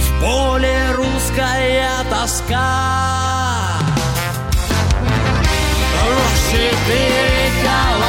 В 0.00 0.20
поле 0.20 0.92
русская 0.96 2.04
тоска 2.10 3.35
si 6.48 6.62
ti 6.86 8.05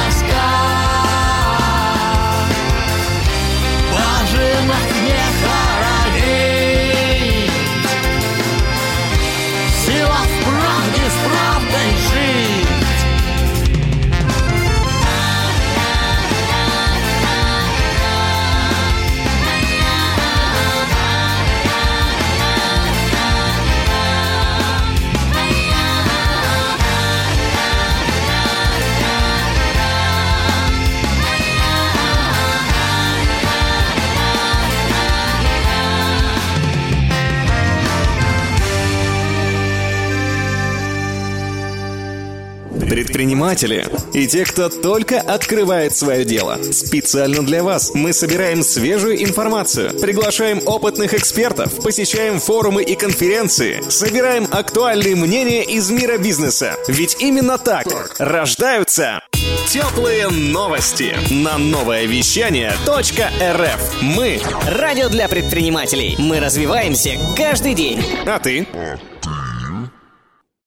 Предприниматели 43.48 43.86
и 44.12 44.26
те, 44.26 44.44
кто 44.44 44.68
только 44.68 45.20
открывает 45.20 45.96
свое 45.96 46.24
дело. 46.24 46.58
Специально 46.70 47.42
для 47.42 47.62
вас 47.62 47.92
мы 47.94 48.12
собираем 48.12 48.62
свежую 48.62 49.22
информацию, 49.22 49.98
приглашаем 49.98 50.60
опытных 50.66 51.14
экспертов, 51.14 51.74
посещаем 51.82 52.40
форумы 52.40 52.82
и 52.82 52.94
конференции, 52.94 53.80
собираем 53.88 54.46
актуальные 54.50 55.16
мнения 55.16 55.64
из 55.64 55.90
мира 55.90 56.18
бизнеса. 56.18 56.74
Ведь 56.88 57.16
именно 57.20 57.56
так 57.56 57.86
рождаются 58.18 59.20
теплые 59.68 60.28
новости 60.28 61.14
на 61.30 61.58
новое 61.58 62.04
вещание 62.06 62.72
.рф. 62.86 64.02
Мы 64.02 64.40
Радио 64.66 65.08
для 65.08 65.28
предпринимателей. 65.28 66.16
Мы 66.18 66.40
развиваемся 66.40 67.18
каждый 67.36 67.74
день. 67.74 68.02
А 68.26 68.38
ты? 68.38 68.66